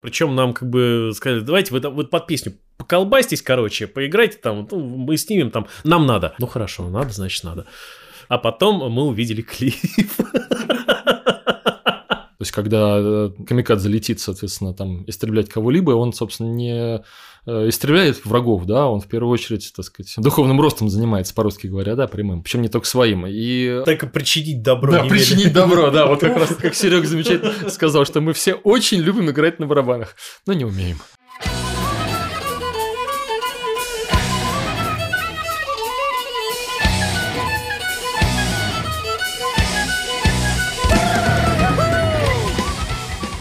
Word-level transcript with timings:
Причем 0.00 0.34
нам 0.34 0.54
как 0.54 0.68
бы 0.68 1.12
сказали, 1.14 1.40
давайте 1.40 1.74
вы, 1.74 1.80
вы 1.80 2.04
под 2.04 2.26
песню 2.26 2.54
поколбастись, 2.78 3.42
короче, 3.42 3.86
поиграйте 3.86 4.38
там, 4.38 4.66
ну, 4.70 4.78
мы 4.78 5.16
снимем 5.18 5.50
там, 5.50 5.66
нам 5.84 6.06
надо. 6.06 6.34
Ну 6.38 6.46
хорошо, 6.46 6.88
надо, 6.88 7.10
значит 7.10 7.44
надо. 7.44 7.66
А 8.28 8.38
потом 8.38 8.90
мы 8.90 9.04
увидели 9.04 9.42
клип. 9.42 9.74
То 12.40 12.42
есть, 12.42 12.52
когда 12.52 12.96
э, 12.98 13.30
камикадзе 13.46 13.82
залетит, 13.82 14.18
соответственно, 14.18 14.72
там 14.72 15.04
истреблять 15.06 15.50
кого-либо, 15.50 15.90
он, 15.90 16.14
собственно, 16.14 16.48
не 16.48 17.02
истребляет 17.46 18.24
врагов, 18.24 18.66
да, 18.66 18.88
он 18.88 19.00
в 19.00 19.06
первую 19.06 19.32
очередь, 19.32 19.72
так 19.74 19.84
сказать, 19.84 20.12
духовным 20.18 20.60
ростом 20.60 20.88
занимается, 20.88 21.34
по-русски 21.34 21.66
говоря, 21.66 21.96
да, 21.96 22.06
прямым, 22.06 22.42
причем 22.42 22.62
не 22.62 22.68
только 22.68 22.86
своим. 22.86 23.26
И... 23.26 23.82
Только 23.84 24.06
причинить 24.06 24.62
добро. 24.62 24.92
Да, 24.92 25.04
причинить 25.04 25.52
добро, 25.52 25.90
да, 25.90 26.06
вот 26.06 26.20
как 26.20 26.36
раз 26.36 26.54
как 26.54 26.74
Серег 26.74 27.04
замечательно 27.04 27.70
сказал, 27.70 28.04
что 28.04 28.20
мы 28.20 28.32
все 28.32 28.54
очень 28.54 29.00
любим 29.00 29.30
играть 29.30 29.58
на 29.58 29.66
барабанах, 29.66 30.16
но 30.46 30.52
не 30.52 30.64
умеем. 30.64 30.98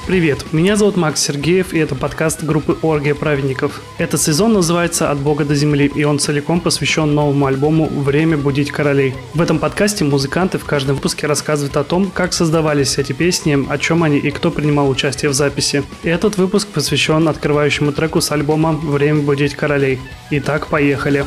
Привет, 0.09 0.53
меня 0.53 0.75
зовут 0.75 0.97
Макс 0.97 1.21
Сергеев, 1.21 1.71
и 1.71 1.77
это 1.77 1.93
подкаст 1.93 2.43
группы 2.43 2.75
Оргия 2.81 3.13
Праведников. 3.13 3.83
Этот 3.99 4.19
сезон 4.19 4.53
называется 4.53 5.11
«От 5.11 5.19
Бога 5.19 5.45
до 5.45 5.53
земли», 5.53 5.85
и 5.85 6.03
он 6.03 6.17
целиком 6.17 6.61
посвящен 6.61 7.13
новому 7.13 7.45
альбому 7.45 7.85
«Время 7.85 8.35
будить 8.35 8.71
королей». 8.71 9.13
В 9.35 9.39
этом 9.39 9.59
подкасте 9.59 10.05
музыканты 10.05 10.57
в 10.57 10.65
каждом 10.65 10.95
выпуске 10.95 11.27
рассказывают 11.27 11.77
о 11.77 11.83
том, 11.83 12.09
как 12.09 12.33
создавались 12.33 12.97
эти 12.97 13.13
песни, 13.13 13.67
о 13.69 13.77
чем 13.77 14.01
они 14.01 14.17
и 14.17 14.31
кто 14.31 14.49
принимал 14.49 14.89
участие 14.89 15.29
в 15.29 15.35
записи. 15.35 15.83
И 16.01 16.09
этот 16.09 16.37
выпуск 16.37 16.69
посвящен 16.69 17.27
открывающему 17.27 17.91
треку 17.91 18.19
с 18.19 18.31
альбома 18.31 18.71
«Время 18.71 19.21
будить 19.21 19.53
королей». 19.53 19.99
Итак, 20.31 20.69
поехали. 20.69 21.23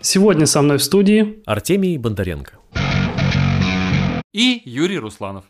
Сегодня 0.00 0.46
со 0.46 0.60
мной 0.60 0.78
в 0.78 0.82
студии 0.82 1.40
Артемий 1.46 1.96
Бондаренко 1.98 2.54
и 4.32 4.62
Юрий 4.64 4.98
Русланов. 4.98 5.44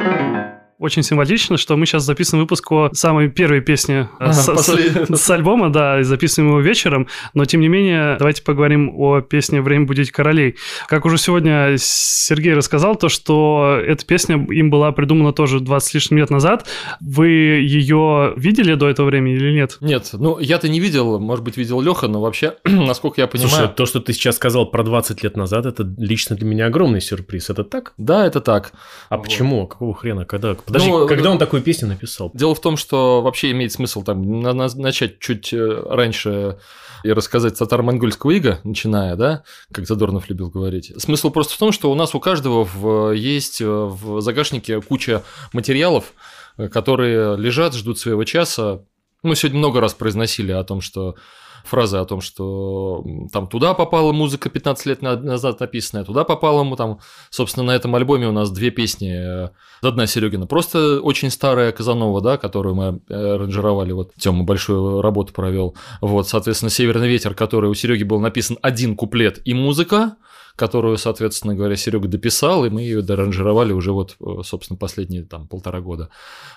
Thank 0.00 0.34
you. 0.36 0.59
Очень 0.80 1.02
символично, 1.02 1.58
что 1.58 1.76
мы 1.76 1.84
сейчас 1.84 2.04
записываем 2.04 2.44
выпуск 2.44 2.72
о 2.72 2.88
самой 2.94 3.28
первой 3.28 3.60
песне 3.60 4.08
а, 4.18 4.32
с, 4.32 4.46
с, 4.46 5.14
с 5.14 5.30
альбома, 5.30 5.70
да, 5.70 6.00
и 6.00 6.04
записываем 6.04 6.52
его 6.52 6.60
вечером, 6.60 7.06
но 7.34 7.44
тем 7.44 7.60
не 7.60 7.68
менее 7.68 8.16
давайте 8.18 8.42
поговорим 8.42 8.90
о 8.96 9.20
песне 9.20 9.60
«Время 9.60 9.84
будить 9.84 10.10
королей». 10.10 10.56
Как 10.88 11.04
уже 11.04 11.18
сегодня 11.18 11.74
Сергей 11.76 12.54
рассказал, 12.54 12.96
то, 12.96 13.10
что 13.10 13.78
эта 13.86 14.06
песня 14.06 14.36
им 14.36 14.70
была 14.70 14.90
придумана 14.92 15.34
тоже 15.34 15.60
20 15.60 15.90
с 15.90 15.92
лишним 15.92 16.16
лет 16.16 16.30
назад. 16.30 16.66
Вы 17.02 17.28
ее 17.28 18.32
видели 18.38 18.72
до 18.72 18.88
этого 18.88 19.08
времени 19.08 19.34
или 19.34 19.52
нет? 19.52 19.76
Нет, 19.82 20.08
ну 20.14 20.38
я-то 20.38 20.70
не 20.70 20.80
видел, 20.80 21.20
может 21.20 21.44
быть, 21.44 21.58
видел 21.58 21.82
Леха, 21.82 22.08
но 22.08 22.22
вообще, 22.22 22.54
насколько 22.64 23.20
я 23.20 23.26
понимаю... 23.26 23.50
Слушай, 23.50 23.68
то, 23.68 23.84
что 23.84 24.00
ты 24.00 24.14
сейчас 24.14 24.36
сказал 24.36 24.64
про 24.64 24.82
20 24.82 25.22
лет 25.22 25.36
назад, 25.36 25.66
это 25.66 25.86
лично 25.98 26.36
для 26.36 26.46
меня 26.46 26.68
огромный 26.68 27.02
сюрприз. 27.02 27.50
Это 27.50 27.64
так? 27.64 27.92
Да, 27.98 28.26
это 28.26 28.40
так. 28.40 28.72
А 29.10 29.18
вот. 29.18 29.24
почему? 29.24 29.66
Какого 29.66 29.94
хрена? 29.94 30.24
Когда? 30.24 30.56
Подожди, 30.72 30.90
ну, 30.90 31.06
когда 31.06 31.30
он 31.30 31.38
такую 31.38 31.62
песню 31.62 31.88
написал? 31.88 32.30
Дело 32.34 32.54
в 32.54 32.60
том, 32.60 32.76
что 32.76 33.22
вообще 33.22 33.50
имеет 33.50 33.72
смысл 33.72 34.02
там 34.02 34.40
начать 34.40 35.18
чуть 35.18 35.52
э, 35.52 35.82
раньше 35.86 36.58
и 37.02 37.12
рассказать 37.12 37.58
татаро-монгольского 37.58 38.30
ига, 38.30 38.60
начиная, 38.62 39.16
да, 39.16 39.42
как 39.72 39.86
Задорнов 39.86 40.28
любил 40.28 40.50
говорить. 40.50 40.92
Смысл 40.98 41.30
просто 41.30 41.54
в 41.54 41.58
том, 41.58 41.72
что 41.72 41.90
у 41.90 41.94
нас 41.94 42.14
у 42.14 42.20
каждого 42.20 42.64
в, 42.64 43.12
есть 43.12 43.60
э, 43.60 43.66
в 43.66 44.20
загашнике 44.20 44.80
куча 44.80 45.22
материалов, 45.52 46.12
э, 46.56 46.68
которые 46.68 47.36
лежат, 47.36 47.74
ждут 47.74 47.98
своего 47.98 48.24
часа. 48.24 48.82
Мы 49.22 49.36
сегодня 49.36 49.58
много 49.58 49.80
раз 49.80 49.94
произносили 49.94 50.52
о 50.52 50.64
том, 50.64 50.80
что 50.80 51.16
фразы 51.64 51.98
о 51.98 52.04
том, 52.04 52.20
что 52.20 53.04
там 53.32 53.46
туда 53.46 53.74
попала 53.74 54.12
музыка 54.12 54.50
15 54.50 54.86
лет 54.86 55.02
назад 55.02 55.60
написанная, 55.60 56.04
туда 56.04 56.24
попала, 56.24 56.64
мы 56.64 56.76
там, 56.76 57.00
собственно, 57.30 57.66
на 57.66 57.70
этом 57.72 57.94
альбоме 57.94 58.28
у 58.28 58.32
нас 58.32 58.50
две 58.50 58.70
песни. 58.70 59.46
Э, 59.46 59.50
одна 59.82 60.06
Серегина, 60.06 60.46
просто 60.46 61.00
очень 61.00 61.30
старая 61.30 61.72
Казанова, 61.72 62.20
да, 62.20 62.36
которую 62.36 62.74
мы 62.74 63.00
э, 63.08 63.34
аранжировали, 63.34 63.92
вот 63.92 64.12
Тёма 64.18 64.44
большую 64.44 65.02
работу 65.02 65.32
провел. 65.32 65.76
Вот, 66.00 66.28
соответственно, 66.28 66.70
Северный 66.70 67.08
ветер, 67.08 67.34
который 67.34 67.70
у 67.70 67.74
Сереги 67.74 68.04
был 68.04 68.20
написан 68.20 68.58
один 68.62 68.96
куплет 68.96 69.40
и 69.44 69.54
музыка, 69.54 70.16
которую, 70.56 70.98
соответственно 70.98 71.54
говоря, 71.54 71.76
Серега 71.76 72.08
дописал, 72.08 72.64
и 72.64 72.70
мы 72.70 72.82
ее 72.82 73.02
доранжировали 73.02 73.72
уже 73.72 73.92
вот, 73.92 74.16
э, 74.20 74.42
собственно, 74.44 74.76
последние 74.76 75.24
там 75.24 75.48
полтора 75.48 75.80
года. 75.80 76.10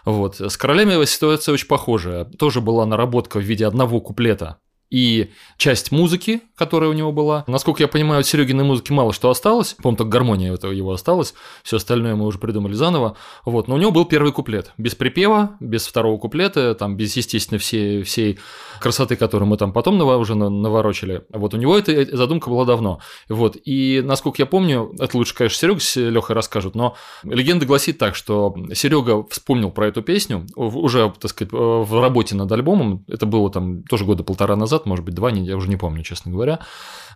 Вот. 0.06 0.40
С 0.42 0.58
королями 0.58 1.04
ситуация 1.06 1.54
очень 1.54 1.68
похожая. 1.68 2.26
Тоже 2.26 2.62
была 2.62 2.86
наработка 2.86 3.38
в 3.38 3.44
виде 3.44 3.66
одного 3.66 4.02
куплета 4.02 4.58
и 4.94 5.32
часть 5.58 5.92
музыки, 5.92 6.42
которая 6.56 6.92
у 6.92 6.94
него 6.94 7.12
была. 7.12 7.44
Насколько 7.48 7.82
я 7.82 7.88
понимаю, 7.88 8.20
от 8.20 8.28
Серегиной 8.28 8.64
музыки 8.64 8.92
мало 8.92 9.12
что 9.12 9.32
осталось. 9.32 9.74
По-моему, 9.74 9.98
только 9.98 10.12
гармония 10.12 10.54
этого 10.54 10.72
его 10.72 10.92
осталась. 10.92 11.34
Все 11.64 11.78
остальное 11.78 12.16
мы 12.16 12.28
уже 12.28 12.38
придумали 12.38 12.74
заново. 12.74 13.18
Вот. 13.44 13.68
Но 13.68 13.74
у 13.74 13.80
него 13.80 13.90
был 13.90 14.06
первый 14.06 14.32
куплет. 14.32 14.72
Без 14.78 14.94
припева, 14.94 15.58
без 15.60 15.88
второго 15.88 16.20
куплета, 16.20 16.76
там, 16.76 16.96
без, 16.96 17.18
естественно, 17.18 17.58
всей, 17.58 18.04
всей 18.04 18.38
красоты, 18.80 19.16
которую 19.16 19.50
мы 19.50 19.58
там 19.58 19.74
потом 19.74 20.00
уже 20.00 20.36
наворочили. 20.36 21.24
Вот 21.30 21.56
у 21.56 21.58
него 21.58 21.76
эта 21.76 22.16
задумка 22.16 22.52
была 22.52 22.64
давно. 22.64 23.00
Вот. 23.30 23.58
И, 23.66 24.04
насколько 24.06 24.44
я 24.44 24.46
помню, 24.46 24.94
это 25.00 25.18
лучше, 25.18 25.34
конечно, 25.34 25.58
Серега 25.58 25.80
с 25.80 25.96
Лехой 25.96 26.36
расскажут, 26.36 26.76
но 26.76 26.96
легенда 27.24 27.66
гласит 27.66 27.98
так, 27.98 28.16
что 28.16 28.56
Серега 28.76 29.26
вспомнил 29.28 29.72
про 29.72 29.88
эту 29.88 30.04
песню 30.04 30.46
уже, 30.56 31.12
так 31.20 31.32
сказать, 31.32 31.52
в 31.52 32.00
работе 32.00 32.36
над 32.36 32.52
альбомом. 32.52 33.04
Это 33.08 33.26
было 33.26 33.50
там 33.50 33.82
тоже 33.84 34.06
года 34.06 34.24
полтора 34.24 34.56
назад, 34.56 34.83
назад, 34.84 34.86
может 34.86 35.06
быть, 35.06 35.16
два, 35.16 35.30
я 35.32 35.56
уже 35.56 35.70
не 35.70 35.78
помню, 35.78 36.04
честно 36.04 36.32
говоря. 36.32 36.60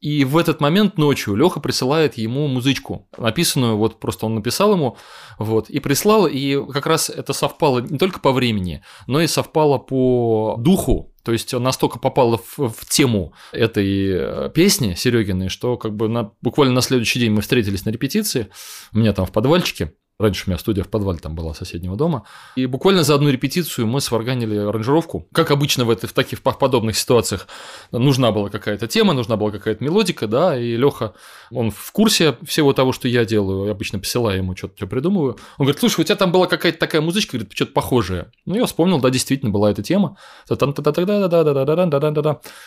И 0.02 0.26
в 0.26 0.38
этот 0.38 0.62
момент 0.62 0.98
ночью 0.98 1.36
Леха 1.36 1.60
присылает 1.60 2.18
ему 2.18 2.48
музычку, 2.48 3.08
написанную, 3.18 3.78
вот 3.78 4.00
просто 4.00 4.26
он 4.26 4.36
написал 4.36 4.74
ему, 4.74 4.98
вот, 5.40 5.70
и 5.70 5.80
прислал, 5.80 6.28
и 6.28 6.64
как 6.72 6.86
раз 6.86 7.10
это 7.10 7.34
совпало 7.34 7.80
не 7.80 7.98
только 7.98 8.20
по 8.20 8.32
времени, 8.32 8.84
но 9.08 9.22
и 9.22 9.28
совпало 9.28 9.78
по 9.78 10.56
духу, 10.60 11.14
то 11.24 11.32
есть 11.32 11.54
он 11.54 11.64
настолько 11.64 12.00
попало 12.00 12.38
в, 12.38 12.70
в 12.70 12.86
тему 12.90 13.34
этой 13.52 14.10
э, 14.12 14.50
песни 14.54 14.94
Серегиной, 14.94 15.50
что 15.50 15.78
как 15.78 15.96
бы 15.96 16.08
на, 16.08 16.32
буквально 16.42 16.76
на 16.76 16.82
следующий 16.82 17.20
день 17.20 17.32
мы 17.32 17.42
встретились 17.42 17.86
на 17.86 17.90
репетиции, 17.90 18.48
у 18.94 19.00
меня 19.00 19.14
там 19.14 19.26
в 19.26 19.32
подвальчике, 19.32 19.94
Раньше 20.20 20.46
у 20.48 20.50
меня 20.50 20.58
студия 20.58 20.84
в 20.84 20.90
подвале 20.90 21.20
там 21.20 21.36
была 21.36 21.54
соседнего 21.54 21.96
дома. 21.96 22.24
И 22.56 22.66
буквально 22.66 23.04
за 23.04 23.14
одну 23.14 23.30
репетицию 23.30 23.86
мы 23.86 24.02
сварганили 24.02 24.58
аранжировку. 24.58 25.28
Как 25.32 25.52
обычно 25.52 25.86
в, 25.86 25.92
этой, 25.92 26.08
в 26.08 26.14
таких 26.14 26.40
в 26.40 26.42
подобных 26.42 26.98
ситуациях 26.98 27.48
нужна 27.92 28.32
была 28.32 28.50
какая-то 28.50 28.88
тема, 28.88 29.14
нужна 29.14 29.38
была 29.38 29.52
какая-то 29.52 29.84
мелодика, 29.84 30.26
да, 30.26 30.58
и 30.58 30.76
Леха, 30.76 31.14
он 31.52 31.70
в 31.70 31.92
курсе 31.92 32.36
всего 32.44 32.74
того, 32.74 32.94
что 32.94 33.08
я 33.08 33.26
делаю, 33.26 33.66
я 33.66 33.72
обычно 33.74 34.00
посылаю 34.00 34.40
ему 34.40 34.56
что-то, 34.56 34.76
что 34.78 34.88
придумываю. 34.88 35.38
Он 35.60 35.66
говорит, 35.66 35.80
слушай, 35.80 36.02
у 36.02 36.04
тебя 36.04 36.16
там 36.16 36.32
была 36.32 36.48
какая-то 36.48 36.80
такая 36.80 37.02
музычка, 37.02 37.38
говорит, 37.38 37.54
что-то 37.54 37.74
похожее. 37.74 38.32
Ну, 38.48 38.56
я 38.56 38.66
вспомнил, 38.66 39.00
да, 39.00 39.12
действительно 39.12 39.52
была 39.52 39.70
эта 39.70 39.84
тема. 39.84 40.18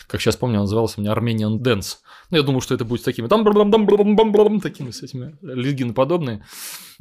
Как 0.07 0.21
сейчас 0.21 0.37
помню, 0.37 0.55
она 0.55 0.63
называлась 0.63 0.97
у 0.97 1.01
меня 1.01 1.11
Armenian 1.11 1.57
Dance. 1.57 1.97
Ну, 2.29 2.37
я 2.37 2.43
думал, 2.43 2.61
что 2.61 2.75
это 2.75 2.85
будет 2.85 3.01
с 3.01 3.03
такими 3.03 3.27
там 3.27 3.43
такими 4.61 4.91
с 4.91 5.03
этими 5.03 5.35
легиноподобные. 5.41 6.45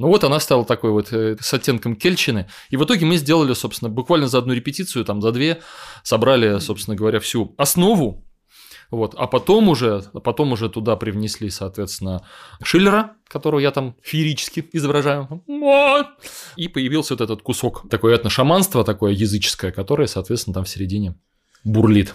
Ну 0.00 0.08
вот 0.08 0.24
она 0.24 0.39
стала 0.40 0.64
такой 0.64 0.90
вот 0.90 1.12
э, 1.12 1.36
с 1.40 1.54
оттенком 1.54 1.96
кельчины. 1.96 2.48
И 2.70 2.76
в 2.76 2.84
итоге 2.84 3.06
мы 3.06 3.16
сделали, 3.16 3.54
собственно, 3.54 3.88
буквально 3.88 4.26
за 4.26 4.38
одну 4.38 4.52
репетицию, 4.52 5.04
там 5.04 5.22
за 5.22 5.32
две, 5.32 5.60
собрали, 6.02 6.58
собственно 6.58 6.96
говоря, 6.96 7.20
всю 7.20 7.54
основу 7.58 8.24
вот. 8.90 9.14
А 9.16 9.26
потом 9.26 9.68
уже, 9.68 10.02
потом 10.24 10.52
уже 10.52 10.68
туда 10.68 10.96
привнесли, 10.96 11.48
соответственно, 11.50 12.26
Шиллера, 12.62 13.12
которого 13.28 13.60
я 13.60 13.70
там 13.70 13.94
феерически 14.02 14.68
изображаю. 14.72 15.42
И 16.56 16.68
появился 16.68 17.14
вот 17.14 17.20
этот 17.20 17.42
кусок, 17.42 17.88
такое 17.88 18.16
этношаманство, 18.16 18.84
такое 18.84 19.12
языческое, 19.12 19.70
которое, 19.70 20.08
соответственно, 20.08 20.54
там 20.54 20.64
в 20.64 20.68
середине 20.68 21.14
бурлит. 21.64 22.14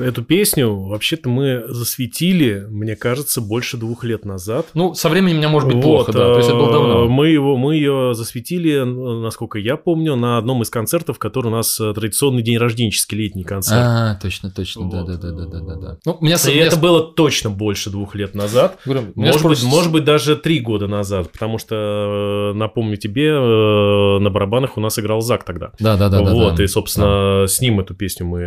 Эту 0.00 0.22
песню 0.22 0.74
вообще-то 0.74 1.28
мы 1.28 1.64
засветили, 1.68 2.66
мне 2.68 2.96
кажется, 2.96 3.40
больше 3.40 3.76
двух 3.76 4.04
лет 4.04 4.24
назад. 4.24 4.66
Ну, 4.74 4.94
со 4.94 5.08
временем 5.08 5.38
меня 5.38 5.48
может 5.48 5.68
быть 5.68 5.76
вот, 5.76 5.82
плохо, 5.82 6.12
да. 6.12 6.32
То 6.32 6.36
есть 6.36 6.48
это 6.48 6.58
было 6.58 6.72
давно. 6.72 7.04
Э, 7.04 7.08
мы, 7.08 7.28
его, 7.28 7.56
мы 7.56 7.76
ее 7.76 8.14
засветили, 8.14 8.80
насколько 9.22 9.58
я 9.58 9.76
помню, 9.76 10.16
на 10.16 10.38
одном 10.38 10.62
из 10.62 10.70
концертов, 10.70 11.18
который 11.18 11.48
у 11.48 11.50
нас 11.50 11.80
э, 11.80 11.92
традиционный 11.94 12.42
день 12.42 12.58
рожденческий 12.58 13.16
летний 13.16 13.44
концерт. 13.44 13.80
А, 13.82 14.18
точно, 14.20 14.50
точно, 14.50 14.82
вот. 14.82 15.06
да, 15.06 15.16
да, 15.16 15.30
да, 15.32 15.46
да, 15.46 15.60
да, 15.60 15.74
да. 15.76 15.98
Ну, 16.04 16.18
меня, 16.20 16.36
И 16.36 16.50
меня... 16.50 16.66
это 16.66 16.76
было 16.76 17.02
точно 17.02 17.50
больше 17.50 17.90
двух 17.90 18.14
лет 18.14 18.34
назад. 18.34 18.78
Говорю, 18.84 19.12
может, 19.14 19.42
быть, 19.42 19.62
может 19.64 19.92
быть, 19.92 20.04
даже 20.04 20.36
три 20.36 20.60
года 20.60 20.86
назад, 20.86 21.32
потому 21.32 21.58
что, 21.58 22.52
э, 22.52 22.56
напомню 22.56 22.96
тебе, 22.96 23.32
на 23.32 24.30
барабанах 24.30 24.76
у 24.76 24.80
нас 24.80 24.98
играл 24.98 25.20
Зак 25.20 25.44
тогда. 25.44 25.72
Да, 25.78 25.96
да, 25.96 26.08
да. 26.08 26.22
Вот, 26.22 26.56
да, 26.56 26.64
и, 26.64 26.66
собственно, 26.66 27.42
да. 27.42 27.46
с 27.46 27.60
ним 27.60 27.80
эту 27.80 27.94
песню 27.94 28.26
мы 28.26 28.40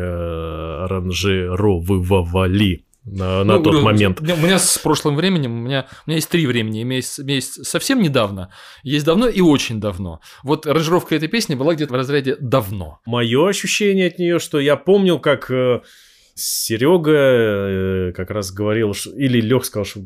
аранжировали. 1.47 2.85
на, 3.05 3.43
на 3.43 3.57
Ну, 3.57 3.63
тот 3.63 3.73
говорю, 3.73 3.85
момент. 3.85 4.21
У 4.21 4.23
меня, 4.23 4.59
с 4.59 4.77
прошлым 4.77 5.15
временем, 5.15 5.53
у 5.53 5.61
меня, 5.61 5.87
у 6.05 6.09
меня 6.09 6.17
есть 6.17 6.29
три 6.29 6.45
времени. 6.45 6.83
У 6.83 6.85
меня 6.85 6.97
есть, 6.97 7.19
у 7.19 7.23
меня 7.23 7.35
есть 7.35 7.65
совсем 7.65 8.01
недавно, 8.01 8.51
есть 8.83 9.05
давно 9.05 9.27
и 9.27 9.41
очень 9.41 9.79
давно. 9.79 10.19
Вот 10.43 10.67
аранжировка 10.67 11.15
этой 11.15 11.27
песни 11.27 11.55
была 11.55 11.73
где-то 11.75 11.93
в 11.93 11.95
разряде 11.95 12.35
давно. 12.39 12.99
Мое 13.05 13.47
ощущение 13.49 14.07
от 14.07 14.19
нее, 14.19 14.39
что 14.39 14.59
я 14.59 14.75
помнил, 14.75 15.19
как 15.19 15.51
Серега 16.35 18.13
как 18.15 18.29
раз 18.31 18.51
говорил, 18.51 18.93
или 19.15 19.41
Лех 19.41 19.65
сказал, 19.65 19.85
что 19.85 20.01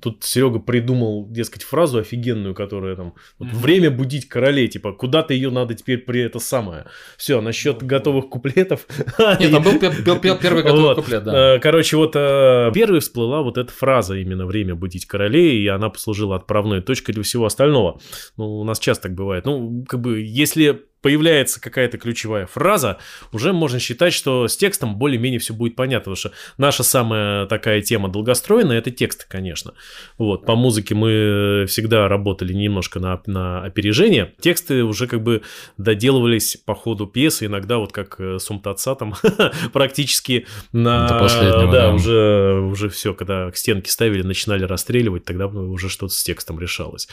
тут 0.00 0.22
Серега 0.24 0.58
придумал, 0.60 1.26
дескать, 1.28 1.62
фразу 1.62 1.98
офигенную, 1.98 2.54
которая 2.54 2.96
там 2.96 3.14
вот, 3.38 3.48
время 3.50 3.90
будить 3.90 4.28
королей, 4.28 4.68
типа 4.68 4.92
куда-то 4.92 5.34
ее 5.34 5.50
надо 5.50 5.74
теперь 5.74 5.98
при 5.98 6.20
это 6.22 6.38
самое. 6.38 6.86
Все, 7.16 7.40
насчет 7.40 7.82
готовых 7.82 8.28
куплетов. 8.28 8.86
Нет, 9.40 9.50
там 9.50 9.62
был 9.62 9.78
пе- 9.78 9.90
пе- 9.90 10.38
первый 10.40 10.62
готовый 10.62 10.82
Вот. 10.82 10.96
куплет, 10.96 11.24
да. 11.24 11.56
Э, 11.56 11.58
Короче, 11.58 11.96
вот 11.96 12.12
э, 12.14 12.70
первой 12.72 13.00
всплыла 13.00 13.42
вот 13.42 13.58
эта 13.58 13.72
фраза 13.72 14.16
именно 14.16 14.46
«время 14.46 14.74
будить 14.74 15.06
королей», 15.06 15.60
и 15.62 15.66
она 15.66 15.88
послужила 15.88 16.36
отправной 16.36 16.82
точкой 16.82 17.12
для 17.12 17.22
всего 17.22 17.46
остального. 17.46 18.00
Ну, 18.36 18.60
у 18.60 18.64
нас 18.64 18.78
часто 18.78 19.04
так 19.08 19.14
бывает. 19.14 19.44
Ну, 19.46 19.84
как 19.88 20.00
бы, 20.00 20.20
если 20.20 20.82
появляется 21.02 21.60
какая-то 21.60 21.98
ключевая 21.98 22.46
фраза, 22.46 22.98
уже 23.32 23.52
можно 23.52 23.78
считать, 23.78 24.12
что 24.12 24.48
с 24.48 24.56
текстом 24.56 24.96
более-менее 24.96 25.40
все 25.40 25.54
будет 25.54 25.76
понятно, 25.76 26.12
потому 26.12 26.16
что 26.16 26.32
наша 26.58 26.82
самая 26.82 27.46
такая 27.46 27.80
тема 27.80 28.08
долгостройная– 28.08 28.78
это 28.80 28.90
тексты, 28.90 29.24
конечно. 29.28 29.74
Вот, 30.18 30.44
по 30.46 30.56
музыке 30.56 30.94
мы 30.94 31.64
всегда 31.68 32.08
работали 32.08 32.52
немножко 32.52 33.00
на, 33.00 33.20
на 33.26 33.62
опережение. 33.62 34.34
Тексты 34.40 34.84
уже 34.84 35.06
как 35.06 35.22
бы 35.22 35.42
доделывались 35.76 36.56
по 36.56 36.74
ходу 36.74 37.06
пьесы, 37.06 37.46
иногда 37.46 37.78
вот 37.78 37.92
как 37.92 38.20
э, 38.20 38.38
с 38.38 38.50
Умтатца 38.50 38.94
там 38.94 39.14
практически 39.72 40.46
на... 40.72 41.08
До 41.08 41.18
последнего, 41.18 41.72
да, 41.72 41.88
да. 41.88 41.94
уже, 41.94 42.60
уже 42.70 42.88
все, 42.88 43.14
когда 43.14 43.50
к 43.50 43.56
стенке 43.56 43.90
ставили, 43.90 44.22
начинали 44.22 44.64
расстреливать, 44.64 45.24
тогда 45.24 45.46
уже 45.46 45.88
что-то 45.88 46.12
с 46.12 46.22
текстом 46.22 46.60
решалось. 46.60 47.08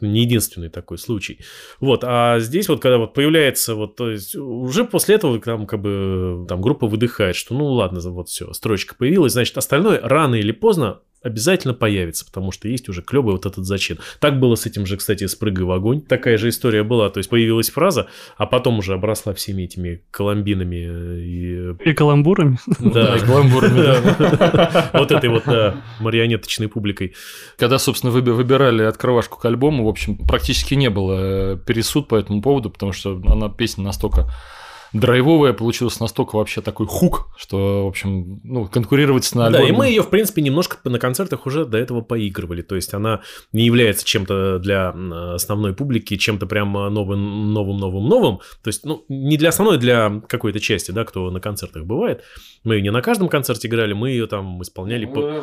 Не 0.00 0.22
единственный 0.22 0.68
такой 0.68 0.98
случай. 0.98 1.40
Вот, 1.80 2.04
а 2.04 2.38
здесь 2.38 2.68
вот, 2.68 2.80
когда 2.80 2.98
вот 2.98 3.14
появляется, 3.14 3.31
вот, 3.74 3.96
то 3.96 4.10
есть, 4.10 4.34
уже 4.36 4.84
после 4.84 5.16
этого 5.16 5.40
там, 5.40 5.66
как 5.66 5.80
бы, 5.80 6.46
там 6.48 6.60
группа 6.60 6.86
выдыхает, 6.86 7.36
что 7.36 7.54
ну 7.54 7.66
ладно, 7.66 8.00
вот 8.10 8.28
все, 8.28 8.52
строчка 8.52 8.94
появилась, 8.94 9.32
значит, 9.32 9.56
остальное 9.56 10.00
рано 10.00 10.34
или 10.36 10.52
поздно 10.52 11.00
обязательно 11.22 11.74
появится, 11.74 12.24
потому 12.24 12.52
что 12.52 12.68
есть 12.68 12.88
уже 12.88 13.02
клевый 13.02 13.32
вот 13.32 13.46
этот 13.46 13.64
зачин. 13.64 13.98
Так 14.20 14.38
было 14.38 14.54
с 14.54 14.66
этим 14.66 14.86
же, 14.86 14.96
кстати, 14.96 15.26
с 15.26 15.34
«Прыгай 15.34 15.64
в 15.64 15.70
огонь». 15.70 16.00
Такая 16.00 16.38
же 16.38 16.48
история 16.48 16.82
была, 16.82 17.10
то 17.10 17.18
есть 17.18 17.30
появилась 17.30 17.70
фраза, 17.70 18.08
а 18.36 18.46
потом 18.46 18.78
уже 18.78 18.94
обросла 18.94 19.32
всеми 19.34 19.62
этими 19.62 20.02
коломбинами 20.10 20.76
и... 20.76 21.90
И 21.90 21.92
каламбурами. 21.94 22.58
Да, 22.78 23.16
и 23.16 23.20
каламбурами, 23.20 23.82
да. 23.82 24.90
Вот 24.92 25.12
этой 25.12 25.30
вот, 25.30 25.44
да, 25.46 25.76
марионеточной 26.00 26.68
публикой. 26.68 27.14
Когда, 27.56 27.78
собственно, 27.78 28.12
выби- 28.12 28.32
выбирали 28.32 28.82
открывашку 28.82 29.38
к 29.38 29.44
альбому, 29.44 29.84
в 29.84 29.88
общем, 29.88 30.16
практически 30.16 30.74
не 30.74 30.90
было 30.90 31.54
э, 31.54 31.56
пересуд 31.56 32.08
по 32.08 32.16
этому 32.16 32.42
поводу, 32.42 32.70
потому 32.70 32.92
что 32.92 33.20
она 33.26 33.48
песня 33.48 33.84
настолько 33.84 34.28
драйвовая, 34.92 35.52
получилась 35.52 36.00
настолько 36.00 36.36
вообще 36.36 36.60
такой 36.60 36.86
хук, 36.86 37.28
что, 37.36 37.84
в 37.84 37.88
общем, 37.88 38.40
ну, 38.44 38.66
конкурировать 38.66 39.30
на 39.34 39.50
Да, 39.50 39.58
альбоме... 39.58 39.68
и 39.68 39.72
мы 39.72 39.86
ее, 39.88 40.02
в 40.02 40.10
принципе, 40.10 40.42
немножко 40.42 40.76
на 40.84 40.98
концертах 40.98 41.46
уже 41.46 41.64
до 41.64 41.78
этого 41.78 42.00
поигрывали. 42.00 42.62
То 42.62 42.74
есть 42.74 42.92
она 42.94 43.20
не 43.52 43.64
является 43.64 44.04
чем-то 44.04 44.58
для 44.58 44.94
основной 45.34 45.74
публики, 45.74 46.16
чем-то 46.16 46.46
прям 46.46 46.72
новым, 46.72 47.52
новым, 47.52 47.78
новым, 47.78 48.08
новым. 48.08 48.38
То 48.62 48.68
есть, 48.68 48.84
ну, 48.84 49.04
не 49.08 49.36
для 49.36 49.48
основной, 49.50 49.78
для 49.78 50.22
какой-то 50.28 50.60
части, 50.60 50.90
да, 50.90 51.04
кто 51.04 51.30
на 51.30 51.40
концертах 51.40 51.84
бывает. 51.84 52.22
Мы 52.64 52.76
ее 52.76 52.82
не 52.82 52.90
на 52.90 53.02
каждом 53.02 53.28
концерте 53.28 53.68
играли, 53.68 53.92
мы 53.92 54.10
ее 54.10 54.26
там 54.26 54.62
исполняли 54.62 55.06
по, 55.06 55.42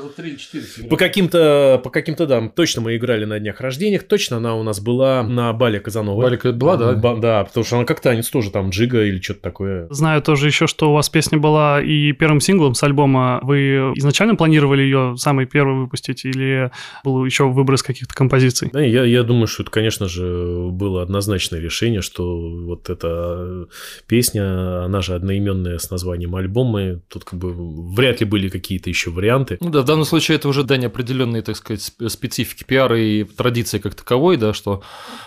по 0.90 0.98
каким-то, 0.98 1.82
по 1.84 1.90
каким-то, 1.90 2.26
да, 2.26 2.48
точно 2.50 2.82
мы 2.82 2.96
играли 2.96 3.26
на 3.26 3.40
днях 3.40 3.60
рождениях, 3.60 4.04
точно 4.04 4.38
она 4.38 4.56
у 4.56 4.64
нас 4.64 4.80
была 4.80 5.24
на 5.24 5.52
бале 5.54 5.80
Казанова. 5.80 6.22
Балика 6.22 6.52
была, 6.52 6.78
да? 6.78 6.94
Ба- 6.94 7.18
да, 7.18 7.44
потому 7.44 7.66
что 7.66 7.78
она 7.78 7.86
как 7.86 8.00
танец 8.00 8.30
тоже 8.30 8.52
там 8.52 8.70
джига 8.70 9.04
или 9.04 9.20
что-то 9.20 9.39
такое. 9.42 9.88
Знаю 9.90 10.22
тоже 10.22 10.48
еще, 10.48 10.68
что 10.68 10.92
у 10.92 10.94
вас 10.94 11.10
песня 11.10 11.38
была 11.38 11.82
и 11.82 12.12
первым 12.14 12.40
синглом 12.40 12.74
с 12.74 12.84
альбома. 12.84 13.40
Вы 13.44 13.94
изначально 13.96 14.36
планировали 14.36 14.82
ее 14.82 15.16
самой 15.18 15.46
первой 15.46 15.76
выпустить 15.76 16.26
или 16.26 16.72
был 17.04 17.26
еще 17.26 17.46
выброс 17.46 17.84
каких-то 17.84 18.14
композиций? 18.14 18.70
Да, 18.72 18.82
я, 18.82 19.04
я 19.04 19.24
думаю, 19.24 19.48
что 19.48 19.64
это, 19.64 19.72
конечно 19.72 20.08
же, 20.08 20.68
было 20.72 21.02
однозначное 21.02 21.60
решение, 21.60 22.02
что 22.02 22.40
вот 22.66 22.90
эта 22.90 23.68
песня, 24.08 24.86
она 24.86 25.02
же 25.02 25.16
одноименная 25.16 25.78
с 25.78 25.90
названием 25.90 26.36
альбома, 26.36 27.02
тут 27.08 27.24
как 27.24 27.40
бы 27.40 27.54
вряд 27.96 28.20
ли 28.20 28.26
были 28.26 28.50
какие-то 28.50 28.90
еще 28.90 29.12
варианты. 29.12 29.58
Ну 29.62 29.70
да, 29.70 29.82
в 29.82 29.86
данном 29.86 30.06
случае 30.06 30.36
это 30.38 30.48
уже 30.48 30.64
дань 30.64 30.86
определенной, 30.86 31.42
так 31.42 31.56
сказать, 31.56 31.82
сп- 31.82 32.10
специфики 32.10 32.64
пиара 32.64 33.00
и 33.00 33.24
традиции 33.24 33.80
как 33.80 33.96
таковой, 33.96 34.38
да, 34.38 34.54
что 34.54 34.82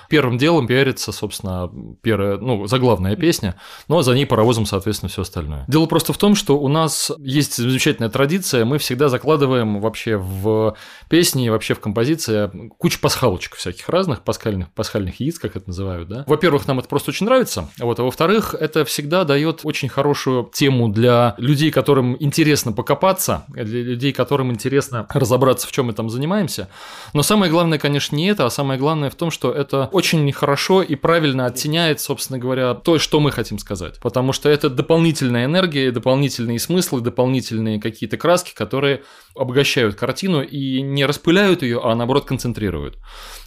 первым 0.08 0.38
делом 0.38 0.66
пиарится, 0.66 1.12
собственно, 1.12 1.70
первая, 2.02 2.36
ну, 2.36 2.66
заглавная 2.66 3.16
песня, 3.16 3.56
ну, 3.88 4.01
за 4.02 4.14
ней 4.14 4.26
паровозом, 4.26 4.66
соответственно, 4.66 5.08
все 5.08 5.22
остальное. 5.22 5.64
Дело 5.68 5.86
просто 5.86 6.12
в 6.12 6.18
том, 6.18 6.34
что 6.34 6.58
у 6.58 6.68
нас 6.68 7.10
есть 7.18 7.56
замечательная 7.56 8.10
традиция, 8.10 8.64
мы 8.64 8.78
всегда 8.78 9.08
закладываем 9.08 9.80
вообще 9.80 10.16
в 10.16 10.76
песни, 11.08 11.48
вообще 11.48 11.74
в 11.74 11.80
композиции 11.80 12.50
кучу 12.78 13.00
пасхалочек 13.00 13.54
всяких 13.56 13.88
разных, 13.88 14.22
пасхальных, 14.22 14.70
пасхальных 14.72 15.20
яиц, 15.20 15.38
как 15.38 15.56
это 15.56 15.68
называют, 15.68 16.08
да. 16.08 16.24
Во-первых, 16.26 16.66
нам 16.66 16.78
это 16.78 16.88
просто 16.88 17.10
очень 17.10 17.26
нравится, 17.26 17.68
вот, 17.78 17.98
а 17.98 18.02
во-вторых, 18.02 18.54
это 18.58 18.84
всегда 18.84 19.24
дает 19.24 19.60
очень 19.64 19.88
хорошую 19.88 20.50
тему 20.52 20.88
для 20.88 21.34
людей, 21.38 21.70
которым 21.70 22.16
интересно 22.20 22.72
покопаться, 22.72 23.44
для 23.48 23.82
людей, 23.82 24.12
которым 24.12 24.50
интересно 24.50 25.06
разобраться, 25.10 25.66
в 25.66 25.72
чем 25.72 25.86
мы 25.86 25.92
там 25.92 26.08
занимаемся. 26.10 26.68
Но 27.12 27.22
самое 27.22 27.50
главное, 27.50 27.78
конечно, 27.78 28.16
не 28.16 28.28
это, 28.28 28.46
а 28.46 28.50
самое 28.50 28.78
главное 28.78 29.10
в 29.10 29.14
том, 29.14 29.30
что 29.30 29.52
это 29.52 29.88
очень 29.92 30.30
хорошо 30.32 30.82
и 30.82 30.94
правильно 30.94 31.46
оттеняет, 31.46 32.00
собственно 32.00 32.38
говоря, 32.38 32.74
то, 32.74 32.98
что 32.98 33.20
мы 33.20 33.30
хотим 33.30 33.58
сказать. 33.58 33.91
Потому 34.00 34.32
что 34.32 34.48
это 34.48 34.70
дополнительная 34.70 35.46
энергия, 35.46 35.90
дополнительные 35.90 36.58
смыслы, 36.58 37.00
дополнительные 37.00 37.80
какие-то 37.80 38.16
краски, 38.16 38.54
которые 38.54 39.02
обогащают 39.34 39.94
картину 39.94 40.42
и 40.42 40.80
не 40.82 41.04
распыляют 41.04 41.62
ее, 41.62 41.80
а 41.82 41.94
наоборот 41.94 42.26
концентрируют. 42.26 42.98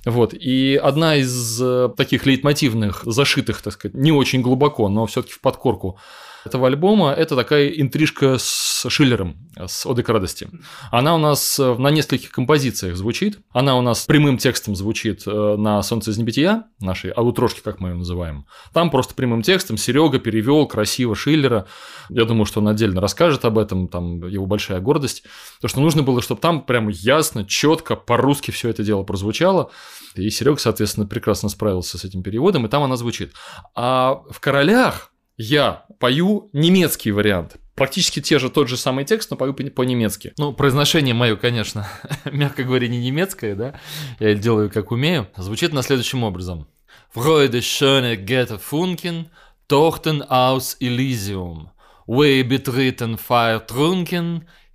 Вот. 0.05 0.33
И 0.33 0.79
одна 0.81 1.15
из 1.15 1.59
э, 1.61 1.89
таких 1.97 2.25
лейтмотивных, 2.25 3.01
зашитых, 3.05 3.61
так 3.61 3.73
сказать, 3.73 3.95
не 3.95 4.11
очень 4.11 4.41
глубоко, 4.41 4.87
но 4.87 5.05
все-таки 5.07 5.33
в 5.33 5.41
подкорку 5.41 5.99
этого 6.45 6.67
альбома 6.67 7.11
это 7.11 7.35
такая 7.35 7.69
интрижка 7.69 8.37
с 8.37 8.85
Шиллером, 8.87 9.49
с 9.57 9.85
«Одой 9.85 10.03
к 10.03 10.09
радости». 10.09 10.47
Она 10.91 11.15
у 11.15 11.17
нас 11.17 11.59
э, 11.59 11.75
на 11.75 11.89
нескольких 11.89 12.29
композициях 12.29 12.95
звучит. 12.95 13.39
Она 13.51 13.77
у 13.77 13.81
нас 13.81 14.05
прямым 14.05 14.37
текстом 14.37 14.75
звучит 14.75 15.23
э, 15.25 15.55
на 15.57 15.81
«Солнце 15.81 16.11
из 16.11 16.17
небытия», 16.17 16.65
нашей 16.79 17.09
аутрошки, 17.09 17.61
как 17.61 17.79
мы 17.79 17.89
ее 17.89 17.95
называем. 17.95 18.45
Там 18.73 18.91
просто 18.91 19.15
прямым 19.15 19.41
текстом 19.41 19.77
Серега 19.77 20.19
перевел 20.19 20.67
красиво 20.67 21.15
Шиллера. 21.15 21.65
Я 22.09 22.25
думаю, 22.25 22.45
что 22.45 22.61
он 22.61 22.67
отдельно 22.67 23.01
расскажет 23.01 23.43
об 23.43 23.57
этом, 23.57 23.87
там 23.87 24.27
его 24.27 24.45
большая 24.45 24.79
гордость. 24.79 25.23
То, 25.61 25.67
что 25.67 25.79
нужно 25.79 26.03
было, 26.03 26.21
чтобы 26.21 26.41
там 26.41 26.61
прям 26.61 26.89
ясно, 26.89 27.43
четко, 27.45 27.95
по-русски 27.95 28.51
все 28.51 28.69
это 28.69 28.83
дело 28.83 29.01
прозвучало. 29.01 29.71
И 30.15 30.29
Серега, 30.29 30.57
соответственно, 30.59 31.05
прекрасно 31.07 31.49
справился 31.49 31.97
с 31.97 32.05
этим 32.05 32.23
переводом, 32.23 32.65
и 32.65 32.69
там 32.69 32.83
она 32.83 32.95
звучит. 32.95 33.33
А 33.75 34.21
в 34.29 34.39
«Королях» 34.39 35.11
я 35.37 35.85
пою 35.99 36.49
немецкий 36.53 37.11
вариант. 37.11 37.57
Практически 37.75 38.21
те 38.21 38.39
же, 38.39 38.49
тот 38.49 38.69
же 38.69 38.77
самый 38.77 39.03
текст, 39.03 39.31
но 39.31 39.35
пою 39.37 39.53
по- 39.53 39.63
по-немецки. 39.65 40.33
Ну, 40.37 40.53
произношение 40.53 41.13
мое, 41.13 41.35
конечно, 41.35 41.87
мягко 42.25 42.63
говоря, 42.63 42.87
не 42.87 42.99
немецкое, 42.99 43.55
да? 43.55 43.79
Я 44.19 44.33
делаю 44.35 44.71
как 44.71 44.91
умею. 44.91 45.27
Звучит 45.35 45.73
на 45.73 45.81
следующим 45.83 46.23
образом. 46.23 46.67
Freude 47.13 47.59
schöne 47.61 48.15
Gette 48.15 48.59
Funken, 48.59 49.25
Tochten 49.67 50.21
aus 50.29 50.77
Elysium. 50.79 51.67
We 52.07 52.43
betreten 52.43 53.17
Fire 53.17 53.65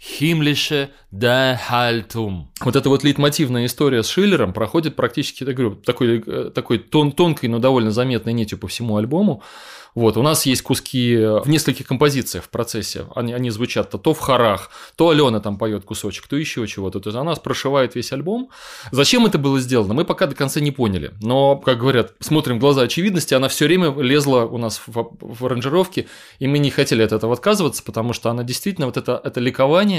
himmlische 0.01 0.89
Haltung. 1.13 2.47
Вот 2.61 2.77
эта 2.77 2.89
вот 2.89 3.05
лейтмотивная 3.05 3.67
история 3.67 4.03
с 4.03 4.09
Шиллером 4.09 4.53
проходит 4.53 4.97
практически, 4.97 5.45
я 5.45 5.53
говорю, 5.53 5.75
такой, 5.75 6.23
э, 6.27 6.51
такой 6.55 6.79
тон, 6.79 7.13
тонкой, 7.13 7.49
но 7.49 7.59
довольно 7.59 7.91
заметной 7.91 8.33
нитью 8.33 8.59
по 8.59 8.69
всему 8.69 8.97
альбому. 8.97 9.43
Вот, 9.95 10.17
у 10.17 10.23
нас 10.23 10.47
есть 10.47 10.63
куски 10.63 11.17
в 11.17 11.49
нескольких 11.49 11.87
композициях 11.87 12.45
в 12.45 12.49
процессе. 12.49 13.07
Они, 13.15 13.33
они 13.33 13.51
звучат 13.51 13.91
то, 13.91 13.99
то 13.99 14.15
в 14.15 14.19
хорах, 14.21 14.71
то 14.97 15.11
Алена 15.11 15.41
там 15.41 15.59
поет 15.59 15.85
кусочек, 15.85 16.29
то 16.29 16.37
еще 16.37 16.67
чего-то. 16.67 17.01
То 17.01 17.11
есть 17.11 17.19
она 17.19 17.35
прошивает 17.35 17.95
весь 17.95 18.13
альбом. 18.13 18.51
Зачем 18.93 19.27
это 19.27 19.39
было 19.39 19.59
сделано, 19.59 19.95
мы 19.95 20.05
пока 20.05 20.27
до 20.27 20.35
конца 20.35 20.61
не 20.61 20.71
поняли. 20.71 21.13
Но, 21.21 21.57
как 21.57 21.79
говорят, 21.79 22.13
смотрим 22.21 22.59
в 22.59 22.61
глаза 22.61 22.83
очевидности, 22.83 23.35
она 23.35 23.49
все 23.49 23.67
время 23.67 23.93
лезла 24.01 24.45
у 24.45 24.59
нас 24.59 24.81
в, 24.87 25.17
в 25.21 25.47
аранжировке, 25.47 26.07
и 26.39 26.47
мы 26.47 26.59
не 26.59 26.71
хотели 26.71 27.03
от 27.03 27.13
этого 27.13 27.33
отказываться, 27.33 27.83
потому 27.83 28.13
что 28.13 28.31
она 28.31 28.45
действительно, 28.45 28.87
вот 28.87 28.97
это, 28.97 29.21
это 29.23 29.41
ликование, 29.41 29.90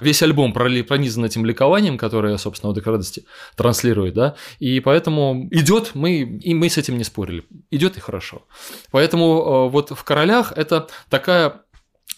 весь 0.00 0.22
альбом 0.22 0.52
пронизан 0.52 1.24
этим 1.24 1.44
ликованием, 1.44 1.98
которое, 1.98 2.36
собственно, 2.38 2.70
«Отдых 2.70 2.86
радости» 2.86 3.24
транслирует, 3.56 4.14
да, 4.14 4.34
и 4.58 4.80
поэтому 4.80 5.48
идет, 5.50 5.92
мы, 5.94 6.20
и 6.20 6.54
мы 6.54 6.68
с 6.68 6.78
этим 6.78 6.98
не 6.98 7.04
спорили, 7.04 7.44
идет 7.70 7.96
и 7.96 8.00
хорошо. 8.00 8.42
Поэтому 8.90 9.24
э, 9.24 9.70
вот 9.70 9.90
в 9.90 10.02
«Королях» 10.04 10.52
это 10.56 10.88
такая 11.08 11.62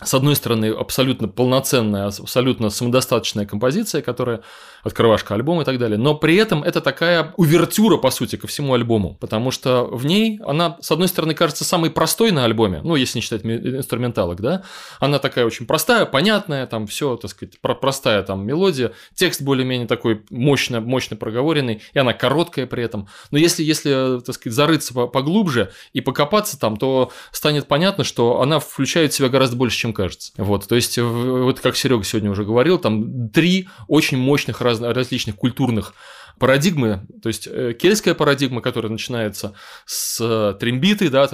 с 0.01 0.15
одной 0.15 0.37
стороны, 0.37 0.67
абсолютно 0.67 1.29
полноценная, 1.29 2.07
абсолютно 2.07 2.71
самодостаточная 2.71 3.47
композиция, 3.47 4.03
которая 4.03 4.43
открывашка 4.83 5.35
альбома 5.35 5.63
и 5.63 5.65
так 5.65 5.79
далее, 5.79 5.97
но 5.97 6.15
при 6.15 6.37
этом 6.37 6.65
это 6.65 6.81
такая 6.81 7.33
увертюра, 7.37 7.99
по 7.99 8.11
сути, 8.11 8.37
ко 8.37 8.47
всему 8.47 8.75
альбому, 8.75 9.17
потому 9.21 9.51
что 9.51 9.85
в 9.85 10.05
ней 10.07 10.41
она, 10.45 10.77
с 10.81 10.91
одной 10.91 11.09
стороны, 11.09 11.35
кажется 11.35 11.65
самой 11.65 11.91
простой 11.91 12.33
на 12.33 12.45
альбоме, 12.45 12.81
ну, 12.83 12.97
если 12.97 13.19
не 13.19 13.23
считать 13.23 13.45
инструменталок, 13.45 14.41
да, 14.41 14.65
она 14.99 15.19
такая 15.19 15.47
очень 15.47 15.67
простая, 15.67 16.05
понятная, 16.05 16.67
там 16.67 16.87
все, 16.87 17.17
так 17.17 17.31
сказать, 17.31 17.61
простая 17.61 18.23
там 18.23 18.45
мелодия, 18.45 18.93
текст 19.15 19.43
более-менее 19.43 19.87
такой 19.87 20.25
мощно, 20.31 20.81
мощно 20.81 21.17
проговоренный, 21.17 21.83
и 21.93 21.99
она 21.99 22.13
короткая 22.13 22.67
при 22.67 22.83
этом, 22.83 23.09
но 23.31 23.39
если, 23.39 23.63
если, 23.63 24.21
так 24.21 24.35
сказать, 24.35 24.55
зарыться 24.55 24.95
поглубже 24.95 25.71
и 25.93 26.01
покопаться 26.01 26.59
там, 26.59 26.77
то 26.77 27.13
станет 27.31 27.69
понятно, 27.69 28.03
что 28.03 28.41
она 28.41 28.59
включает 28.59 29.13
в 29.13 29.17
себя 29.17 29.29
гораздо 29.29 29.57
больше, 29.57 29.79
чем 29.83 29.93
кажется. 29.93 30.33
Вот, 30.37 30.67
то 30.67 30.75
есть, 30.75 30.99
вот 30.99 31.61
как 31.61 31.77
Серега 31.77 32.05
сегодня 32.05 32.31
уже 32.31 32.45
говорил, 32.45 32.79
там 32.79 33.29
три 33.31 33.69
очень 33.89 34.19
мощных 34.19 34.61
раз, 34.61 34.81
различных 34.81 35.37
культурных 35.37 35.95
парадигмы, 36.39 37.07
то 37.23 37.29
есть 37.29 37.47
э, 37.47 37.75
кельтская 37.75 38.15
парадигма, 38.15 38.63
которая 38.63 38.91
начинается 38.91 39.55
с 39.85 40.19
э, 40.21 40.59
трембиты, 40.59 41.11
да, 41.11 41.29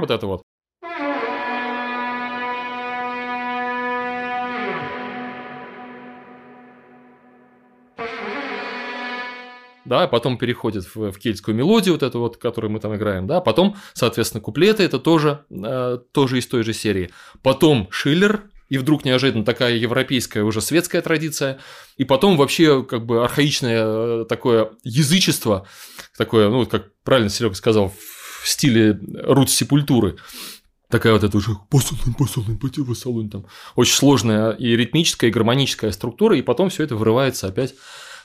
вот 0.00 0.10
это 0.10 0.26
вот. 0.26 0.42
Да, 9.92 10.08
потом 10.08 10.38
переходит 10.38 10.86
в, 10.94 11.12
в 11.12 11.18
кельтскую 11.18 11.54
мелодию, 11.54 11.92
вот 11.92 12.02
эту 12.02 12.18
вот, 12.18 12.38
которую 12.38 12.70
мы 12.70 12.80
там 12.80 12.96
играем, 12.96 13.26
да, 13.26 13.42
потом, 13.42 13.76
соответственно, 13.92 14.40
куплеты, 14.40 14.82
это 14.84 14.98
тоже, 14.98 15.44
э, 15.50 15.98
тоже 16.12 16.38
из 16.38 16.46
той 16.46 16.62
же 16.62 16.72
серии. 16.72 17.10
Потом 17.42 17.88
Шиллер, 17.90 18.44
и 18.70 18.78
вдруг 18.78 19.04
неожиданно 19.04 19.44
такая 19.44 19.76
европейская 19.76 20.44
уже 20.44 20.62
светская 20.62 21.02
традиция, 21.02 21.58
и 21.98 22.04
потом 22.04 22.38
вообще 22.38 22.82
как 22.84 23.04
бы 23.04 23.22
архаичное 23.22 23.82
э, 23.84 24.24
такое 24.26 24.70
язычество, 24.82 25.66
такое, 26.16 26.48
ну, 26.48 26.64
как 26.64 26.86
правильно 27.04 27.28
Серега 27.28 27.54
сказал, 27.54 27.92
в 28.42 28.48
стиле 28.48 28.98
рут 29.24 29.50
сепультуры, 29.50 30.16
такая 30.88 31.12
вот 31.12 31.22
эта 31.22 31.36
уже 31.36 31.50
посолонь, 31.68 32.14
посолонь, 32.16 32.58
посолонь, 32.58 33.28
там 33.28 33.44
очень 33.76 33.92
сложная 33.94 34.52
и 34.52 34.74
ритмическая, 34.74 35.28
и 35.28 35.32
гармоническая 35.34 35.92
структура, 35.92 36.34
и 36.34 36.40
потом 36.40 36.70
все 36.70 36.82
это 36.82 36.96
вырывается 36.96 37.48
опять 37.48 37.74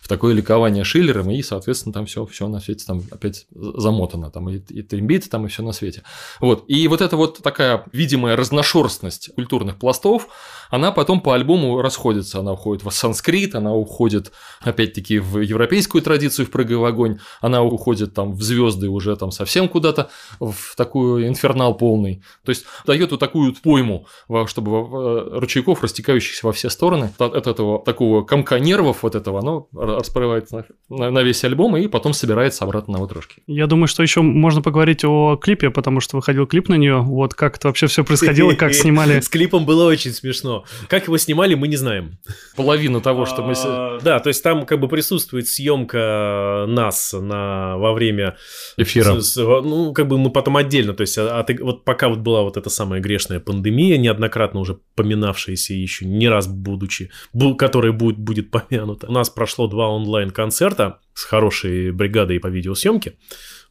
в 0.01 0.07
такое 0.07 0.33
ликование 0.33 0.83
Шиллером, 0.83 1.31
и, 1.31 1.41
соответственно, 1.41 1.93
там 1.93 2.05
все, 2.05 2.25
все 2.25 2.47
на 2.47 2.59
свете 2.59 2.85
там 2.85 3.03
опять 3.11 3.47
замотано, 3.51 4.31
там 4.31 4.49
и, 4.49 4.57
и 4.57 4.81
трембит, 4.81 5.29
там 5.29 5.45
и 5.45 5.49
все 5.49 5.63
на 5.63 5.71
свете. 5.71 6.03
Вот. 6.39 6.65
И 6.67 6.87
вот 6.87 7.01
эта 7.01 7.17
вот 7.17 7.39
такая 7.39 7.85
видимая 7.91 8.35
разношерстность 8.35 9.33
культурных 9.35 9.77
пластов, 9.77 10.27
она 10.69 10.91
потом 10.91 11.21
по 11.21 11.33
альбому 11.33 11.81
расходится. 11.81 12.39
Она 12.39 12.53
уходит 12.53 12.83
в 12.83 12.91
санскрит, 12.91 13.55
она 13.55 13.73
уходит, 13.73 14.31
опять-таки, 14.61 15.19
в 15.19 15.39
европейскую 15.39 16.01
традицию, 16.01 16.45
в 16.45 16.51
прыгай 16.51 16.75
в 16.75 16.85
огонь, 16.85 17.19
она 17.41 17.63
уходит 17.63 18.13
там 18.13 18.33
в 18.33 18.41
звезды 18.41 18.89
уже 18.89 19.15
там 19.15 19.31
совсем 19.31 19.69
куда-то, 19.69 20.09
в 20.39 20.75
такую 20.75 21.27
инфернал 21.27 21.75
полный. 21.75 22.23
То 22.43 22.49
есть 22.49 22.65
дает 22.85 23.11
вот 23.11 23.19
такую 23.19 23.53
пойму, 23.53 24.07
чтобы 24.45 25.39
ручейков, 25.39 25.83
растекающихся 25.83 26.45
во 26.45 26.53
все 26.53 26.69
стороны, 26.69 27.11
от 27.17 27.47
этого 27.47 27.83
такого 27.83 28.23
комка 28.23 28.59
нервов 28.59 29.03
вот 29.03 29.15
этого, 29.15 29.39
оно 29.39 29.67
расплывается 29.95 30.65
на, 30.89 31.11
на 31.11 31.23
весь 31.23 31.43
альбом 31.43 31.77
и 31.77 31.87
потом 31.87 32.13
собирается 32.13 32.63
обратно 32.65 32.97
на 32.97 33.03
утрошки. 33.03 33.41
Я 33.47 33.67
думаю, 33.67 33.87
что 33.87 34.03
еще 34.03 34.21
можно 34.21 34.61
поговорить 34.61 35.03
о 35.03 35.37
клипе, 35.37 35.69
потому 35.69 35.99
что 35.99 36.17
выходил 36.17 36.47
клип 36.47 36.69
на 36.69 36.75
нее. 36.75 36.99
Вот 36.99 37.33
как 37.33 37.57
это 37.57 37.67
вообще 37.67 37.87
все 37.87 38.03
происходило, 38.03 38.53
как 38.53 38.73
снимали. 38.75 39.19
С 39.19 39.29
клипом 39.29 39.65
было 39.65 39.85
очень 39.85 40.11
смешно. 40.11 40.65
Как 40.89 41.07
его 41.07 41.17
снимали, 41.17 41.55
мы 41.55 41.67
не 41.67 41.75
знаем. 41.75 42.17
Половину 42.55 43.01
того, 43.01 43.25
что 43.25 43.43
мы... 43.43 43.53
А, 43.57 43.99
да, 44.01 44.19
то 44.19 44.29
есть 44.29 44.43
там 44.43 44.65
как 44.65 44.79
бы 44.79 44.87
присутствует 44.87 45.47
съемка 45.47 46.65
нас 46.67 47.13
на, 47.13 47.77
во 47.77 47.93
время... 47.93 48.37
Эфира. 48.77 49.17
Ну, 49.35 49.93
как 49.93 50.07
бы 50.07 50.17
мы 50.17 50.31
потом 50.31 50.57
отдельно, 50.57 50.93
то 50.93 51.01
есть 51.01 51.17
а, 51.17 51.45
вот 51.59 51.83
пока 51.83 52.09
вот 52.09 52.19
была 52.19 52.41
вот 52.41 52.57
эта 52.57 52.69
самая 52.69 53.01
грешная 53.01 53.39
пандемия, 53.39 53.97
неоднократно 53.97 54.59
уже 54.59 54.79
поминавшаяся 54.95 55.73
еще 55.73 56.05
не 56.05 56.27
раз 56.27 56.47
будучи, 56.47 57.11
которая 57.57 57.91
будет, 57.91 58.17
будет 58.17 58.51
помянута. 58.51 59.07
У 59.07 59.11
нас 59.11 59.29
прошло 59.29 59.67
два 59.77 59.89
онлайн-концерта 59.89 60.99
с 61.13 61.23
хорошей 61.23 61.91
бригадой 61.91 62.39
по 62.39 62.47
видеосъемке. 62.47 63.13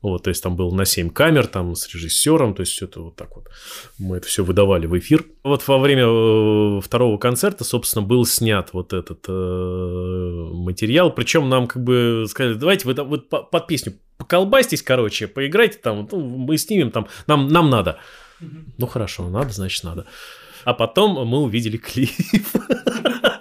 Вот, 0.02 0.22
то 0.22 0.30
есть 0.30 0.40
там 0.40 0.54
был 0.54 0.70
на 0.70 0.84
7 0.84 1.10
камер, 1.10 1.48
там 1.48 1.74
с 1.74 1.92
режиссером, 1.92 2.54
то 2.54 2.60
есть 2.60 2.72
все 2.72 2.84
это 2.84 3.00
вот 3.00 3.16
так 3.16 3.34
вот. 3.34 3.48
Мы 3.98 4.18
это 4.18 4.28
все 4.28 4.44
выдавали 4.44 4.86
в 4.86 4.96
эфир. 4.96 5.24
Вот 5.42 5.66
во 5.66 5.78
время 5.78 6.04
э, 6.04 6.80
второго 6.80 7.18
концерта, 7.18 7.64
собственно, 7.64 8.06
был 8.06 8.24
снят 8.24 8.68
вот 8.72 8.92
этот 8.92 9.24
э, 9.26 9.32
материал. 9.32 11.12
Причем 11.12 11.48
нам 11.48 11.66
как 11.66 11.82
бы 11.82 12.26
сказали, 12.28 12.54
давайте 12.54 12.86
вы, 12.86 12.94
вы 13.02 13.18
под 13.18 13.66
песню 13.66 13.94
поколбастись, 14.16 14.82
короче, 14.82 15.26
поиграйте 15.26 15.78
там, 15.78 16.08
ну, 16.12 16.20
мы 16.20 16.56
снимем 16.56 16.92
там, 16.92 17.08
нам, 17.26 17.48
нам 17.48 17.68
надо. 17.68 17.98
Ну 18.78 18.86
хорошо, 18.86 19.28
надо, 19.28 19.50
значит 19.52 19.82
надо. 19.82 20.06
А 20.64 20.72
потом 20.72 21.26
мы 21.26 21.38
увидели 21.38 21.78
клип. 21.78 22.12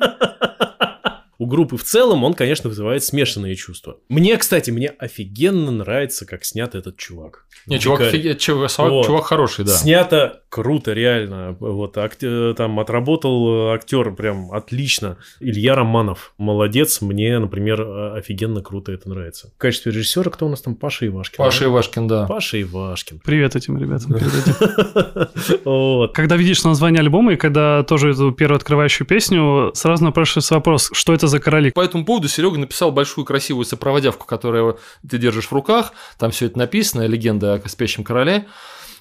у 1.46 1.48
группы 1.48 1.78
в 1.78 1.84
целом 1.84 2.24
он, 2.24 2.34
конечно, 2.34 2.70
вызывает 2.70 3.04
смешанные 3.04 3.56
чувства. 3.56 3.98
Мне, 4.10 4.36
кстати, 4.38 4.72
мне 4.72 4.88
офигенно 4.88 5.72
нравится, 5.72 6.26
как 6.26 6.44
снят 6.44 6.74
этот 6.74 6.98
чувак. 6.98 7.46
Не, 7.68 7.80
чувак, 7.80 8.02
офиг... 8.02 8.40
чувак, 8.40 8.72
вот. 8.80 9.06
чувак 9.06 9.26
хороший, 9.26 9.66
да. 9.66 9.72
Снято 9.72 10.42
круто, 10.50 10.94
реально. 10.94 11.56
Вот 11.60 11.98
акт... 11.98 12.24
там 12.58 12.80
отработал 12.80 13.72
актер 13.72 14.14
прям 14.16 14.52
отлично. 14.52 15.18
Илья 15.40 15.76
Романов, 15.76 16.34
молодец. 16.38 17.02
Мне, 17.02 17.38
например, 17.40 17.82
офигенно 18.16 18.62
круто 18.62 18.92
это 18.92 19.10
нравится. 19.10 19.52
В 19.56 19.58
качестве 19.58 19.92
режиссера 19.92 20.32
кто 20.32 20.48
у 20.48 20.50
нас 20.50 20.62
там? 20.62 20.76
Паша 20.76 21.08
Ивашкин. 21.08 21.38
Паша 21.38 21.62
да? 21.62 21.66
Ивашкин, 21.66 22.08
да. 22.08 22.26
Паша 22.26 22.62
Ивашкин. 22.62 23.20
Привет 23.24 23.56
этим 23.56 23.78
ребятам. 23.78 24.14
Когда 26.14 26.38
видишь 26.38 26.64
название 26.64 27.02
альбома 27.02 27.34
и 27.34 27.36
когда 27.36 27.84
тоже 27.84 28.12
эту 28.12 28.32
первую 28.32 28.58
открывающую 28.58 29.06
песню, 29.06 29.72
сразу 29.74 30.04
напрашивается 30.04 30.56
вопрос, 30.56 30.90
что 30.94 31.14
это 31.14 31.28
за 31.28 31.35
короли? 31.40 31.72
По 31.72 31.82
этому 31.82 32.06
поводу 32.06 32.28
Серега 32.28 32.58
написал 32.58 32.92
большую 32.92 33.26
красивую 33.26 33.66
сопроводявку, 33.66 34.26
которую 34.26 34.80
ты 35.08 35.18
держишь 35.18 35.48
в 35.48 35.54
руках. 35.54 35.94
Там 36.18 36.32
все 36.32 36.48
это 36.48 36.58
написано, 36.58 37.06
легенда 37.06 37.56
о 37.56 37.70
спящем 37.70 38.04
короле. 38.04 38.48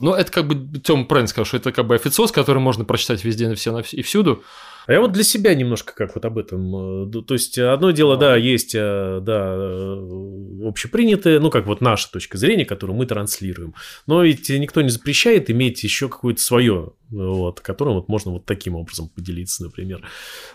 Но 0.01 0.15
это 0.15 0.31
как 0.31 0.47
бы, 0.47 0.81
Тём 0.81 1.07
правильно 1.07 1.29
сказал, 1.29 1.45
что 1.45 1.57
это 1.57 1.73
как 1.73 1.87
бы 1.87 1.95
официоз, 1.95 2.33
который 2.33 2.59
можно 2.59 2.85
прочитать 2.85 3.25
везде 3.25 3.55
все 3.55 3.79
и 3.93 4.03
всюду. 4.03 4.43
А 4.87 4.93
я 4.93 5.01
вот 5.01 5.13
для 5.13 5.25
себя 5.25 5.55
немножко 5.55 5.95
как 5.95 6.15
вот 6.15 6.25
об 6.25 6.39
этом. 6.39 7.09
Э, 7.09 7.23
то 7.23 7.35
есть, 7.35 7.59
одно 7.59 7.91
дело, 7.91 8.17
да, 8.17 8.37
есть, 8.37 8.75
э, 8.75 9.21
да, 9.23 9.55
э, 9.57 10.69
общепринятое, 10.69 11.41
ну, 11.41 11.51
как 11.51 11.67
вот 11.67 11.81
наша 11.81 12.11
точка 12.11 12.37
зрения, 12.37 12.65
которую 12.65 12.97
мы 12.97 13.07
транслируем. 13.07 13.75
Но 14.07 14.23
ведь 14.23 14.49
никто 14.51 14.83
не 14.83 14.91
запрещает 14.91 15.51
иметь 15.51 15.83
еще 15.85 16.09
какое-то 16.09 16.41
свое, 16.41 16.93
вот, 17.11 17.61
которым 17.61 17.95
вот 17.95 18.09
можно 18.09 18.33
вот 18.33 18.45
таким 18.45 18.75
образом 18.75 19.09
поделиться, 19.09 19.63
например. 19.65 20.07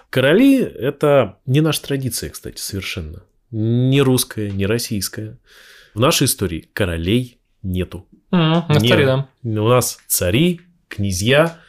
Короли– 0.09 0.59
это 0.61 1.37
не 1.45 1.61
наша 1.61 1.81
традиция, 1.81 2.29
кстати, 2.29 2.59
совершенно. 2.59 3.23
Не 3.51 4.01
русская, 4.01 4.51
не 4.51 4.65
российская. 4.67 5.39
В 5.95 5.99
нашей 5.99 6.25
истории 6.25 6.69
королей 6.73 7.39
нету. 7.63 8.05
Mm, 8.31 8.63
на 8.69 8.79
не, 8.79 9.05
да. 9.05 9.29
У 9.43 9.67
нас 9.67 9.99
цари, 10.07 10.61
князья 10.87 11.59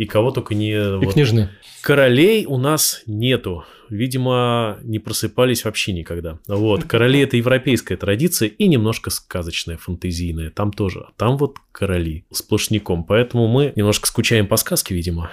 и 0.00 0.06
кого 0.06 0.30
только 0.30 0.54
не... 0.54 0.72
И 0.72 1.04
вот, 1.04 1.12
княжны. 1.12 1.50
Королей 1.82 2.46
у 2.46 2.56
нас 2.56 3.02
нету. 3.04 3.64
Видимо, 3.90 4.78
не 4.82 4.98
просыпались 4.98 5.66
вообще 5.66 5.92
никогда. 5.92 6.38
Вот, 6.48 6.84
короли– 6.84 7.20
это 7.20 7.36
европейская 7.36 7.98
традиция 7.98 8.48
и 8.48 8.66
немножко 8.66 9.10
сказочная, 9.10 9.76
фантазийная. 9.76 10.48
Там 10.48 10.72
тоже. 10.72 11.00
А 11.00 11.12
там 11.18 11.36
вот 11.36 11.58
короли 11.70 12.24
сплошняком. 12.30 13.04
Поэтому 13.04 13.46
мы 13.46 13.74
немножко 13.76 14.06
скучаем 14.06 14.46
по 14.46 14.56
сказке, 14.56 14.94
видимо 14.94 15.30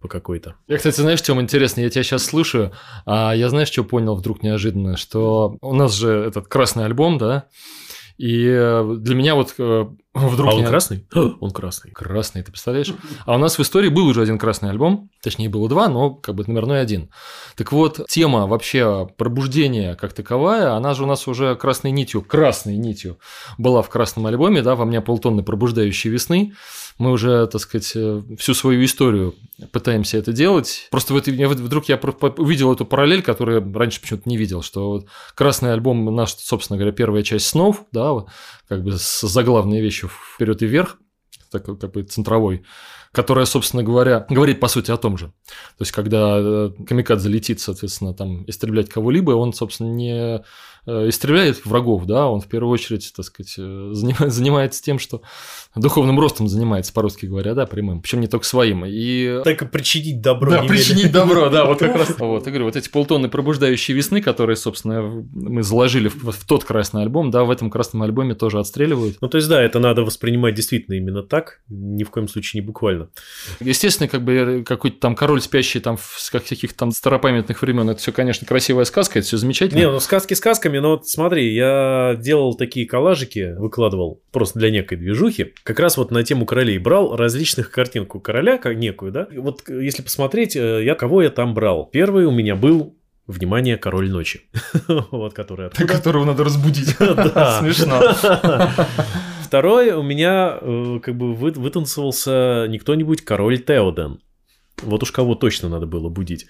по 0.00 0.08
какой-то. 0.08 0.56
Я, 0.66 0.78
кстати, 0.78 1.00
знаешь, 1.00 1.20
чем 1.20 1.40
интересно? 1.40 1.82
Я 1.82 1.90
тебя 1.90 2.02
сейчас 2.02 2.24
слушаю, 2.24 2.72
а 3.06 3.32
я 3.32 3.48
знаешь, 3.48 3.68
что 3.68 3.84
понял 3.84 4.16
вдруг 4.16 4.42
неожиданно? 4.42 4.96
Что 4.96 5.56
у 5.60 5.74
нас 5.74 5.94
же 5.94 6.10
этот 6.10 6.48
красный 6.48 6.84
альбом, 6.84 7.16
да? 7.16 7.46
И 8.20 8.46
э, 8.46 8.96
для 8.98 9.14
меня 9.14 9.34
вот 9.34 9.54
э, 9.56 9.86
вдруг... 10.14 10.50
А 10.50 10.54
он 10.54 10.60
я... 10.60 10.66
красный? 10.66 11.06
Он 11.40 11.50
красный. 11.52 11.90
Красный, 11.92 12.42
ты 12.42 12.50
представляешь? 12.50 12.92
А 13.24 13.36
у 13.36 13.38
нас 13.38 13.56
в 13.56 13.62
истории 13.62 13.88
был 13.88 14.06
уже 14.06 14.20
один 14.20 14.38
красный 14.38 14.68
альбом, 14.68 15.08
точнее 15.22 15.48
было 15.48 15.70
два, 15.70 15.88
но 15.88 16.10
как 16.10 16.34
бы 16.34 16.44
номерной 16.46 16.82
один. 16.82 17.08
Так 17.56 17.72
вот, 17.72 18.06
тема 18.10 18.46
вообще 18.46 19.08
пробуждения 19.16 19.94
как 19.94 20.12
таковая, 20.12 20.74
она 20.74 20.92
же 20.92 21.04
у 21.04 21.06
нас 21.06 21.26
уже 21.28 21.54
красной 21.56 21.92
нитью, 21.92 22.20
красной 22.20 22.76
нитью 22.76 23.18
была 23.56 23.80
в 23.80 23.88
красном 23.88 24.26
альбоме, 24.26 24.60
да, 24.60 24.74
во 24.74 24.84
мне 24.84 25.00
полтонны 25.00 25.42
пробуждающей 25.42 26.10
весны 26.10 26.52
мы 27.00 27.12
уже, 27.12 27.46
так 27.46 27.60
сказать, 27.62 27.92
э, 27.94 28.22
всю 28.38 28.52
свою 28.52 28.84
историю 28.84 29.34
пытаемся 29.72 30.18
это 30.18 30.32
делать. 30.32 30.86
Просто 30.90 31.14
вот, 31.14 31.26
вдруг 31.26 31.88
я 31.88 31.96
увидел 32.36 32.72
эту 32.72 32.84
параллель, 32.84 33.22
которую 33.22 33.72
раньше 33.72 34.02
почему-то 34.02 34.28
не 34.28 34.36
видел, 34.36 34.60
что 34.60 34.90
вот 34.90 35.06
красный 35.34 35.72
альбом 35.72 36.14
наш, 36.14 36.34
собственно 36.34 36.76
говоря, 36.76 36.92
первая 36.92 37.22
часть 37.22 37.46
снов, 37.46 37.86
да, 37.90 38.26
как 38.68 38.84
бы 38.84 38.98
с 38.98 39.22
заглавной 39.22 39.80
вещью 39.80 40.10
вперед 40.34 40.60
и 40.60 40.66
вверх, 40.66 40.98
такой 41.50 41.78
как 41.78 41.92
бы 41.92 42.02
центровой, 42.02 42.64
которая, 43.12 43.44
собственно 43.44 43.82
говоря, 43.82 44.26
говорит 44.28 44.60
по 44.60 44.68
сути 44.68 44.90
о 44.90 44.96
том 44.96 45.18
же. 45.18 45.26
То 45.26 45.82
есть, 45.82 45.92
когда 45.92 46.36
э, 46.38 46.70
камикадзе 46.86 47.28
летит, 47.28 47.60
соответственно, 47.60 48.14
там 48.14 48.44
истреблять 48.48 48.88
кого-либо, 48.88 49.32
он, 49.32 49.52
собственно, 49.52 49.88
не 49.88 50.42
Э, 50.86 51.08
истребляет 51.08 51.66
врагов, 51.66 52.06
да, 52.06 52.28
он 52.28 52.40
в 52.40 52.46
первую 52.46 52.72
очередь, 52.72 53.12
так 53.14 53.24
сказать, 53.24 53.54
э, 53.58 53.90
занимается 53.92 54.82
тем, 54.82 54.98
что 54.98 55.20
духовным 55.76 56.18
ростом 56.18 56.48
занимается, 56.48 56.92
по-русски 56.92 57.26
говоря, 57.26 57.54
да, 57.54 57.66
прямым, 57.66 58.00
причем 58.00 58.20
не 58.20 58.28
только 58.28 58.46
своим. 58.46 58.84
И... 58.86 59.40
И 59.42 59.42
причинить 59.70 60.22
добро. 60.22 60.50
Да, 60.50 60.62
причинить 60.62 61.12
добро, 61.12 61.50
да, 61.50 61.66
вот 61.66 61.78
как 61.78 61.96
раз. 61.96 62.10
Вот, 62.20 62.46
я 62.46 62.52
говорю, 62.52 62.66
вот 62.66 62.76
эти 62.76 62.88
полтонны 62.88 63.28
пробуждающие 63.28 63.96
весны, 63.96 64.20
которые, 64.20 64.56
собственно, 64.56 65.02
мы 65.32 65.62
заложили 65.62 66.08
в 66.08 66.44
тот 66.46 66.64
красный 66.64 67.02
альбом, 67.02 67.30
да, 67.30 67.44
в 67.44 67.50
этом 67.50 67.70
красном 67.70 68.02
альбоме 68.02 68.34
тоже 68.34 68.58
отстреливают. 68.58 69.18
Ну, 69.20 69.28
то 69.28 69.36
есть, 69.36 69.48
да, 69.48 69.60
это 69.60 69.80
надо 69.80 70.02
воспринимать 70.02 70.54
действительно 70.54 70.94
именно 70.94 71.22
так, 71.22 71.60
ни 71.68 72.04
в 72.04 72.10
коем 72.10 72.28
случае 72.28 72.60
не 72.62 72.66
буквально. 72.66 72.99
Естественно, 73.60 74.08
как 74.08 74.22
бы 74.22 74.64
какой-то 74.66 74.98
там 74.98 75.14
король 75.14 75.40
спящий 75.40 75.80
там 75.80 75.98
с 75.98 76.30
каких-то 76.30 76.76
там 76.76 76.90
старопамятных 76.90 77.62
времен, 77.62 77.88
это 77.88 78.00
все, 78.00 78.12
конечно, 78.12 78.46
красивая 78.46 78.84
сказка, 78.84 79.18
это 79.18 79.28
все 79.28 79.36
замечательно. 79.36 79.78
Не, 79.78 79.90
ну 79.90 80.00
сказки 80.00 80.34
сказками, 80.34 80.78
но 80.78 80.90
вот 80.90 81.08
смотри, 81.08 81.54
я 81.54 82.16
делал 82.18 82.54
такие 82.54 82.86
коллажики, 82.86 83.54
выкладывал 83.56 84.22
просто 84.32 84.58
для 84.58 84.70
некой 84.70 84.98
движухи, 84.98 85.54
как 85.62 85.78
раз 85.80 85.96
вот 85.96 86.10
на 86.10 86.22
тему 86.22 86.46
королей 86.46 86.78
брал 86.78 87.16
различных 87.16 87.70
картинку 87.70 88.20
короля, 88.20 88.58
как 88.58 88.76
некую, 88.76 89.12
да. 89.12 89.28
И 89.30 89.38
вот 89.38 89.68
если 89.68 90.02
посмотреть, 90.02 90.56
э, 90.56 90.84
я 90.84 90.94
кого 90.94 91.22
я 91.22 91.30
там 91.30 91.54
брал. 91.54 91.88
Первый 91.92 92.26
у 92.26 92.30
меня 92.30 92.56
был 92.56 92.96
Внимание, 93.30 93.76
король 93.76 94.10
ночи. 94.10 94.40
вот, 94.88 95.34
который 95.34 95.68
оттуда. 95.68 95.86
Которого 95.86 96.24
надо 96.24 96.42
разбудить. 96.42 96.96
Да. 96.98 97.60
Смешно. 97.60 98.02
Второй 99.50 99.90
у 99.90 100.02
меня 100.04 100.58
э, 100.60 101.00
как 101.02 101.16
бы 101.16 101.34
вытанцевался 101.34 102.66
не 102.68 102.78
кто-нибудь, 102.78 103.22
король 103.22 103.58
Теоден. 103.58 104.20
Вот 104.80 105.02
уж 105.02 105.10
кого 105.10 105.34
точно 105.34 105.68
надо 105.68 105.86
было 105.86 106.08
будить. 106.08 106.46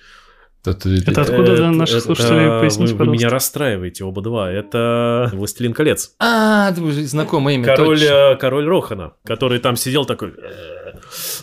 Это, 0.66 0.90
это 0.90 1.22
откуда 1.22 1.54
это, 1.54 1.70
наши 1.70 1.96
это, 1.96 2.04
слушатели 2.04 2.42
это, 2.42 2.60
поясните, 2.60 2.92
вы, 2.92 3.06
вы 3.06 3.12
меня 3.12 3.30
расстраиваете 3.30 4.04
оба 4.04 4.20
два. 4.20 4.52
Это 4.52 5.30
«Властелин 5.32 5.72
колец». 5.72 6.14
А, 6.18 6.72
это 6.72 6.82
знакомое 7.06 7.54
имя, 7.54 7.74
король, 7.74 7.98
точно. 8.00 8.12
Э, 8.12 8.36
король 8.36 8.66
Рохана, 8.66 9.14
который 9.24 9.60
там 9.60 9.76
сидел 9.76 10.04
такой... 10.04 10.34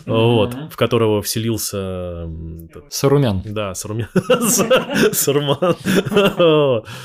Вот, 0.06 0.54
в 0.70 0.76
которого 0.76 1.22
вселился... 1.22 2.30
Сарумян. 2.88 3.42
Да, 3.44 3.74
Сарумян. 3.74 4.08
Саруман. 5.12 5.74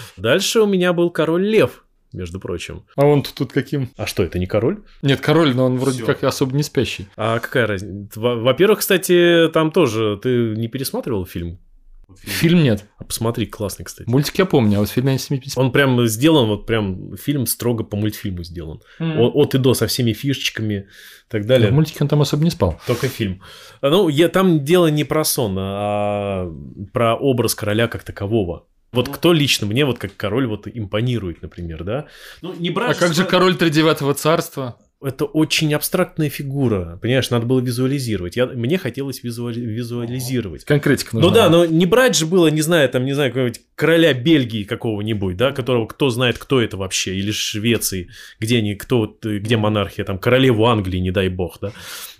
Дальше 0.17 0.61
у 0.61 0.67
меня 0.67 0.93
был 0.93 1.09
король 1.09 1.47
Лев, 1.47 1.82
между 2.13 2.39
прочим. 2.39 2.85
А 2.95 3.05
он 3.05 3.23
тут, 3.23 3.33
тут 3.33 3.53
каким? 3.53 3.89
А 3.97 4.05
что, 4.05 4.23
это 4.23 4.39
не 4.39 4.45
король? 4.45 4.83
Нет, 5.01 5.19
король, 5.19 5.55
но 5.55 5.65
он 5.65 5.77
вроде 5.77 6.03
Всё. 6.03 6.05
как 6.05 6.23
особо 6.23 6.55
не 6.55 6.63
спящий. 6.63 7.07
А 7.17 7.39
какая 7.39 7.67
разница? 7.67 8.19
Во-первых, 8.19 8.79
кстати, 8.79 9.49
там 9.53 9.71
тоже... 9.71 10.19
Ты 10.21 10.55
не 10.55 10.67
пересматривал 10.67 11.25
фильм 11.25 11.59
Фильм 12.21 12.63
нет. 12.63 12.85
А 12.97 13.03
посмотри, 13.03 13.45
классный, 13.45 13.85
кстати. 13.85 14.09
Мультик 14.09 14.37
я 14.37 14.45
помню, 14.45 14.77
а 14.77 14.79
вот 14.81 14.89
фильм 14.89 15.07
я 15.07 15.13
не 15.13 15.41
Он 15.55 15.71
прям 15.71 16.05
сделан, 16.07 16.47
вот 16.47 16.65
прям 16.65 17.15
фильм 17.17 17.45
строго 17.45 17.83
по 17.83 17.97
мультфильму 17.97 18.43
сделан. 18.43 18.81
Mm-hmm. 18.99 19.19
От, 19.19 19.35
от 19.35 19.55
и 19.55 19.57
до 19.57 19.73
со 19.73 19.87
всеми 19.87 20.13
фишечками 20.13 20.73
и 20.73 21.31
так 21.31 21.45
далее. 21.45 21.71
в 21.71 21.73
мультике 21.73 21.99
он 22.01 22.07
там 22.07 22.21
особо 22.21 22.43
не 22.43 22.51
спал. 22.51 22.79
Только 22.87 23.07
фильм. 23.07 23.41
Ну, 23.81 24.09
я, 24.09 24.29
там 24.29 24.63
дело 24.63 24.87
не 24.87 25.03
про 25.03 25.23
сон, 25.23 25.55
а 25.57 26.51
про 26.93 27.15
образ 27.15 27.55
короля 27.55 27.87
как 27.87 28.03
такового. 28.03 28.67
Вот 28.93 29.09
кто 29.09 29.33
лично 29.33 29.67
мне 29.67 29.85
вот 29.85 29.99
как 29.99 30.15
король 30.15 30.47
вот 30.47 30.67
импонирует, 30.67 31.41
например, 31.41 31.83
да? 31.83 32.05
Ну, 32.41 32.53
не 32.53 32.69
брать. 32.69 32.95
А 32.95 32.99
как 32.99 33.13
же 33.13 33.25
король 33.25 33.55
тридевятого 33.55 34.13
царства? 34.13 34.77
Это 35.03 35.25
очень 35.25 35.73
абстрактная 35.73 36.29
фигура. 36.29 36.97
Понимаешь, 37.01 37.29
надо 37.29 37.45
было 37.45 37.59
визуализировать. 37.59 38.35
Я, 38.35 38.47
мне 38.47 38.77
хотелось 38.77 39.23
визуали, 39.23 39.59
визуализировать. 39.59 40.65
Конкретика 40.65 41.15
нужна. 41.15 41.29
Ну 41.29 41.35
да, 41.35 41.49
но 41.49 41.65
не 41.65 41.85
брать 41.85 42.15
же 42.15 42.25
было, 42.25 42.47
не 42.47 42.61
знаю, 42.61 42.89
там, 42.89 43.05
не 43.05 43.13
знаю, 43.13 43.31
какого-нибудь 43.31 43.61
короля 43.75 44.13
Бельгии 44.13 44.63
какого-нибудь, 44.63 45.37
да, 45.37 45.51
которого 45.51 45.87
кто 45.87 46.09
знает, 46.09 46.37
кто 46.37 46.61
это 46.61 46.77
вообще, 46.77 47.15
или 47.15 47.31
Швеции, 47.31 48.09
где 48.39 48.57
они, 48.57 48.75
кто, 48.75 49.17
где 49.21 49.57
монархия, 49.57 50.05
там, 50.05 50.17
королеву 50.17 50.65
Англии, 50.65 50.99
не 50.99 51.11
дай 51.11 51.29
бог, 51.29 51.57
да. 51.61 51.71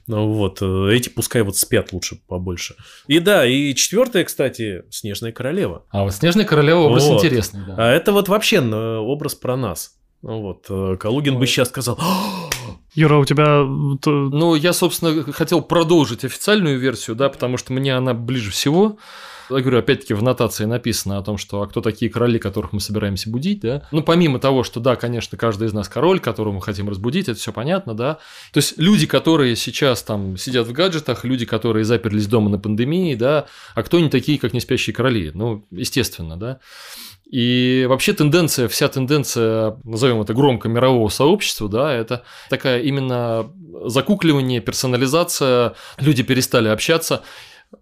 Ну 0.06 0.34
вот, 0.34 0.62
э, 0.62 0.90
эти 0.92 1.08
пускай 1.08 1.44
вот 1.44 1.56
спят 1.56 1.94
лучше 1.94 2.18
побольше. 2.28 2.76
И 3.08 3.20
да, 3.20 3.46
и 3.46 3.74
четвертая, 3.74 4.26
кстати, 4.26 4.84
Снежная 4.90 5.32
королева. 5.32 5.86
А 5.92 6.04
вот 6.04 6.14
Снежная 6.14 6.46
королева 6.46 6.80
образ 6.80 7.08
вот. 7.08 7.24
интересный, 7.24 7.62
да. 7.66 7.76
А 7.78 7.92
это 7.92 8.12
вот 8.12 8.28
вообще 8.28 8.58
э, 8.58 8.98
образ 8.98 9.36
про 9.36 9.56
нас. 9.56 9.96
Ну 10.24 10.42
вот, 10.42 10.66
э, 10.70 10.96
Калугин 10.98 11.34
Ой. 11.34 11.40
бы 11.42 11.48
сейчас 11.48 11.68
сказал, 11.68 12.00
Юра, 12.94 13.18
у 13.18 13.26
тебя... 13.26 13.64
Ну, 13.66 14.56
я, 14.56 14.72
собственно, 14.72 15.34
хотел 15.34 15.62
продолжить 15.62 16.24
официальную 16.24 16.80
версию, 16.80 17.18
да, 17.18 17.28
потому 17.28 17.58
что 17.58 17.74
мне 17.74 17.96
она 17.96 18.14
ближе 18.14 18.50
всего. 18.52 18.98
Я 19.50 19.60
говорю, 19.60 19.80
опять-таки, 19.80 20.14
в 20.14 20.24
нотации 20.24 20.66
написано 20.66 21.18
о 21.18 21.22
том, 21.24 21.38
что 21.38 21.62
а 21.62 21.68
кто 21.68 21.82
такие 21.82 22.10
короли, 22.12 22.40
которых 22.40 22.74
мы 22.74 22.80
собираемся 22.80 23.30
будить, 23.30 23.62
да? 23.62 23.88
Ну, 23.92 24.02
помимо 24.02 24.40
того, 24.40 24.64
что, 24.64 24.80
да, 24.80 24.96
конечно, 24.96 25.38
каждый 25.38 25.68
из 25.68 25.74
нас 25.74 25.90
король, 25.90 26.20
которого 26.20 26.54
мы 26.54 26.62
хотим 26.62 26.90
разбудить, 26.90 27.30
это 27.30 27.40
все 27.40 27.52
понятно, 27.52 27.94
да? 27.94 28.20
То 28.52 28.58
есть 28.58 28.78
люди, 28.78 29.06
которые 29.06 29.56
сейчас 29.56 30.04
там 30.04 30.38
сидят 30.38 30.68
в 30.68 30.72
гаджетах, 30.72 31.24
люди, 31.26 31.46
которые 31.46 31.86
заперлись 31.86 32.28
дома 32.28 32.50
на 32.50 32.60
пандемии, 32.60 33.16
да, 33.16 33.46
а 33.76 33.84
кто 33.84 33.98
они 33.98 34.10
такие, 34.10 34.40
как 34.40 34.54
не 34.54 34.60
спящие 34.60 34.94
короли? 34.94 35.32
Ну, 35.34 35.66
естественно, 35.72 36.38
да? 36.38 36.60
И 37.34 37.88
вообще 37.90 38.14
тенденция, 38.14 38.68
вся 38.68 38.88
тенденция, 38.90 39.78
назовем 39.84 40.22
это 40.22 40.36
громко, 40.36 40.70
мирового 40.70 41.10
сообщества, 41.10 41.68
да, 41.68 41.92
это 41.92 42.24
такая 42.48 42.82
именно 42.82 43.50
закукливание, 43.86 44.62
персонализация, 44.62 45.74
люди 45.98 46.22
перестали 46.22 46.68
общаться 46.68 47.24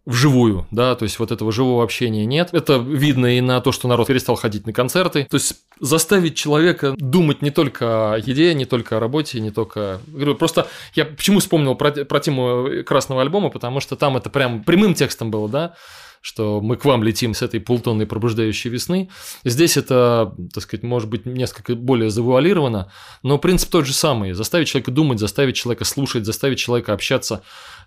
вживую, 0.06 0.68
да, 0.72 0.96
то 0.96 1.04
есть 1.04 1.20
вот 1.20 1.32
этого 1.32 1.52
живого 1.52 1.84
общения 1.84 2.26
нет. 2.26 2.50
Это 2.54 2.78
видно 2.78 3.38
и 3.38 3.42
на 3.42 3.62
то, 3.62 3.72
что 3.72 3.88
народ 3.88 4.08
перестал 4.08 4.36
ходить 4.36 4.66
на 4.66 4.74
концерты. 4.74 5.28
То 5.30 5.36
есть 5.36 5.56
заставить 5.80 6.36
человека 6.36 6.94
думать 6.98 7.42
не 7.42 7.52
только 7.52 8.14
о 8.14 8.18
еде, 8.18 8.54
не 8.54 8.66
только 8.66 8.98
о 8.98 9.00
работе, 9.00 9.40
не 9.40 9.52
только... 9.52 10.02
Говорю, 10.08 10.36
просто 10.36 10.68
я 10.94 11.06
почему 11.06 11.40
вспомнил 11.40 11.76
про, 11.76 11.92
про 11.92 12.20
тему 12.20 12.84
красного 12.86 13.22
альбома, 13.22 13.50
потому 13.50 13.80
что 13.80 13.96
там 13.96 14.18
это 14.18 14.30
прям 14.30 14.64
прямым 14.64 14.94
текстом 14.94 15.32
было, 15.32 15.50
да, 15.50 15.76
что 16.22 16.62
мы 16.62 16.78
к 16.78 16.86
вам 16.86 17.04
летим 17.04 17.34
с 17.34 17.42
этой 17.42 17.60
полтонной 17.60 18.06
пробуждающей 18.06 18.70
весны. 18.70 19.10
Здесь 19.44 19.78
это, 19.78 20.36
так 20.54 20.64
сказать, 20.64 20.84
может 20.84 21.10
быть 21.10 21.26
несколько 21.26 21.76
более 21.76 22.10
завуалировано, 22.10 22.92
но 23.24 23.38
принцип 23.38 23.70
тот 23.70 23.86
же 23.86 23.94
самый. 23.94 24.34
Заставить 24.34 24.68
человека 24.68 24.92
думать, 24.92 25.20
заставить 25.20 25.56
человека 25.56 25.84
слушать, 25.86 26.26
заставить 26.26 26.60
человека 26.60 26.94
общаться 26.94 27.42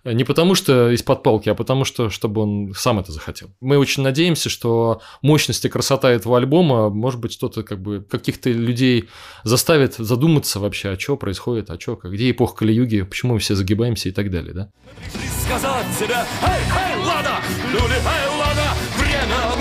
не 0.04 0.24
потому 0.24 0.54
что 0.54 0.90
из-под 0.90 1.22
палки, 1.22 1.48
а 1.48 1.54
потому 1.54 1.84
что, 1.84 2.10
чтобы 2.10 2.42
он 2.42 2.74
сам 2.76 2.98
это 2.98 3.10
захотел. 3.10 3.50
Мы 3.60 3.78
очень 3.78 4.02
надеемся, 4.02 4.50
что 4.50 5.00
мощность 5.22 5.64
и 5.64 5.68
красота 5.68 6.10
этого 6.10 6.36
альбома, 6.36 6.90
может 6.90 7.20
быть, 7.20 7.32
что-то 7.32 7.62
как 7.62 7.80
бы 7.80 8.02
каких-то 8.02 8.50
людей 8.50 9.08
заставит 9.44 9.94
задуматься 9.94 10.60
вообще, 10.60 10.90
а 10.90 10.98
что 10.98 11.16
происходит, 11.16 11.70
а 11.70 11.80
что, 11.80 11.98
где 12.02 12.30
эпоха 12.30 12.56
Кали-Юги, 12.56 13.02
почему 13.02 13.34
мы 13.34 13.38
все 13.38 13.54
загибаемся 13.54 14.10
и 14.10 14.12
так 14.12 14.30
далее, 14.30 14.52
да? 14.52 14.70
Сказать 15.44 15.86
себе, 15.98 16.16
эй, 16.42 16.62
эй, 16.88 17.04
лада, 17.04 17.36
люли, 17.70 17.96
эй, 17.96 18.28
лада, 18.38 18.68
время. 18.96 19.53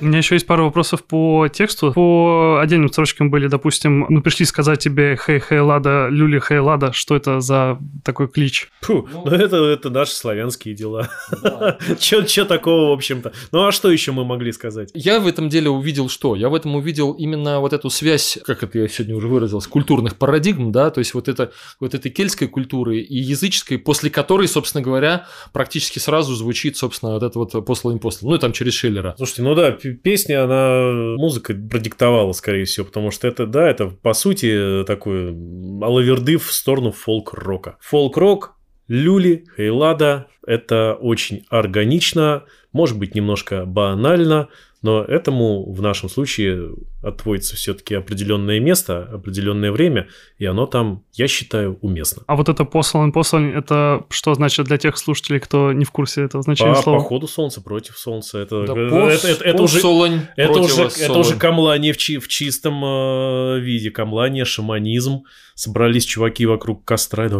У 0.00 0.06
меня 0.06 0.18
еще 0.18 0.34
есть 0.34 0.46
пару 0.46 0.64
вопросов 0.64 1.04
по 1.04 1.46
тексту. 1.48 1.92
По 1.92 2.58
отдельным 2.62 2.90
строчкам 2.90 3.30
были, 3.30 3.48
допустим, 3.48 4.06
мы 4.08 4.22
пришли 4.22 4.46
сказать 4.46 4.78
тебе 4.78 5.18
«Хей, 5.22 5.40
хей, 5.40 5.60
лада, 5.60 6.08
люли, 6.08 6.40
хей, 6.40 6.58
лада». 6.58 6.92
Что 6.94 7.16
это 7.16 7.40
за 7.40 7.78
такой 8.02 8.28
клич? 8.28 8.70
Фу, 8.80 9.06
ну, 9.12 9.24
ну 9.26 9.30
это, 9.30 9.56
это 9.56 9.90
наши 9.90 10.14
славянские 10.14 10.74
дела. 10.74 11.10
Да. 11.42 11.78
Че 11.98 12.46
такого, 12.46 12.90
в 12.90 12.92
общем-то? 12.92 13.32
Ну 13.52 13.66
а 13.66 13.72
что 13.72 13.90
еще 13.90 14.12
мы 14.12 14.24
могли 14.24 14.52
сказать? 14.52 14.90
Я 14.94 15.20
в 15.20 15.26
этом 15.26 15.50
деле 15.50 15.68
увидел 15.68 16.08
что? 16.08 16.34
Я 16.34 16.48
в 16.48 16.54
этом 16.54 16.76
увидел 16.76 17.12
именно 17.12 17.60
вот 17.60 17.74
эту 17.74 17.90
связь, 17.90 18.38
как 18.46 18.62
это 18.62 18.78
я 18.78 18.88
сегодня 18.88 19.14
уже 19.14 19.28
выразился, 19.28 19.68
культурных 19.68 20.16
парадигм, 20.16 20.72
да, 20.72 20.90
то 20.90 21.00
есть 21.00 21.12
вот, 21.12 21.28
это, 21.28 21.52
вот 21.78 21.94
этой 21.94 22.10
кельтской 22.10 22.48
культуры 22.48 23.00
и 23.00 23.18
языческой, 23.18 23.78
после 23.78 24.08
которой, 24.08 24.48
собственно 24.48 24.82
говоря, 24.82 25.26
практически 25.52 25.98
сразу 25.98 26.34
звучит, 26.34 26.78
собственно, 26.78 27.12
вот 27.12 27.22
это 27.22 27.38
вот 27.38 27.66
посло 27.66 27.92
импостол. 27.92 28.30
Ну, 28.30 28.36
и 28.36 28.38
там 28.38 28.52
через 28.52 28.72
Шиллера. 28.72 29.14
Слушайте, 29.20 29.42
ну 29.42 29.54
да, 29.54 29.72
песня, 29.72 30.44
она 30.44 31.16
музыка 31.18 31.52
продиктовала, 31.52 32.32
скорее 32.32 32.64
всего, 32.64 32.86
потому 32.86 33.10
что 33.10 33.28
это, 33.28 33.46
да, 33.46 33.68
это 33.68 33.88
по 33.88 34.14
сути 34.14 34.82
такой 34.86 35.28
алавердыв 35.28 36.46
в 36.46 36.52
сторону 36.54 36.90
фолк-рока. 36.90 37.76
Фолк-рок, 37.80 38.56
люли, 38.88 39.44
хейлада– 39.54 40.28
это 40.46 40.94
очень 40.94 41.44
органично, 41.50 42.44
может 42.72 42.98
быть, 42.98 43.14
немножко 43.14 43.66
банально, 43.66 44.48
Но 44.82 45.02
этому 45.04 45.70
в 45.70 45.82
нашем 45.82 46.08
случае 46.08 46.70
отводится 47.02 47.54
все-таки 47.54 47.94
определенное 47.94 48.60
место, 48.60 49.02
определенное 49.12 49.72
время, 49.72 50.08
и 50.38 50.46
оно 50.46 50.64
там, 50.66 51.04
я 51.12 51.28
считаю, 51.28 51.78
уместно. 51.82 52.22
А 52.26 52.34
вот 52.36 52.48
это 52.48 52.64
послан, 52.64 53.12
послан, 53.12 53.54
это 53.54 54.06
что 54.08 54.32
значит 54.32 54.66
для 54.66 54.78
тех 54.78 54.96
слушателей, 54.96 55.38
кто 55.38 55.72
не 55.72 55.84
в 55.84 55.90
курсе 55.90 56.22
этого 56.22 56.42
значения 56.42 56.74
по, 56.74 56.82
слова? 56.82 56.98
По 56.98 57.04
ходу 57.04 57.28
солнца 57.28 57.60
против 57.60 57.98
солнца. 57.98 58.38
Это, 58.38 58.64
Да, 58.66 58.72
это, 58.72 58.82
пос- 58.96 59.26
это, 59.28 59.44
это 59.44 59.62
уже, 59.62 59.74
посолонь 59.76 60.20
это, 60.36 60.58
уже, 60.60 60.82
это 60.84 61.18
уже 61.18 61.36
камлание 61.36 61.92
в, 61.92 61.98
чи- 61.98 62.18
в 62.18 62.28
чистом 62.28 62.82
э, 62.82 63.60
виде. 63.60 63.90
Камлание, 63.90 64.46
шаманизм. 64.46 65.24
Собрались 65.54 66.06
чуваки 66.06 66.46
вокруг 66.46 66.86
костра. 66.86 67.26
и 67.26 67.28
да, 67.28 67.38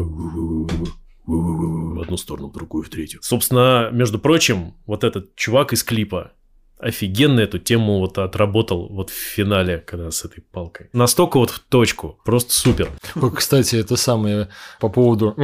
в 1.26 2.00
одну 2.02 2.16
сторону, 2.16 2.48
в 2.48 2.52
другую, 2.52 2.84
в 2.84 2.88
третью. 2.88 3.20
Собственно, 3.22 3.88
между 3.92 4.18
прочим, 4.18 4.74
вот 4.86 5.04
этот 5.04 5.34
чувак 5.36 5.72
из 5.72 5.84
клипа 5.84 6.32
офигенно 6.80 7.40
эту 7.40 7.58
тему 7.58 7.98
вот 7.98 8.18
отработал 8.18 8.88
вот 8.88 9.10
в 9.10 9.14
финале, 9.14 9.78
когда 9.78 10.10
с 10.10 10.24
этой 10.24 10.40
палкой. 10.40 10.88
Настолько 10.92 11.38
вот 11.38 11.50
в 11.50 11.60
точку. 11.60 12.18
Просто 12.24 12.52
супер. 12.52 12.90
Кстати, 13.34 13.76
это 13.76 13.96
самое 13.96 14.48
по 14.80 14.88
поводу... 14.88 15.34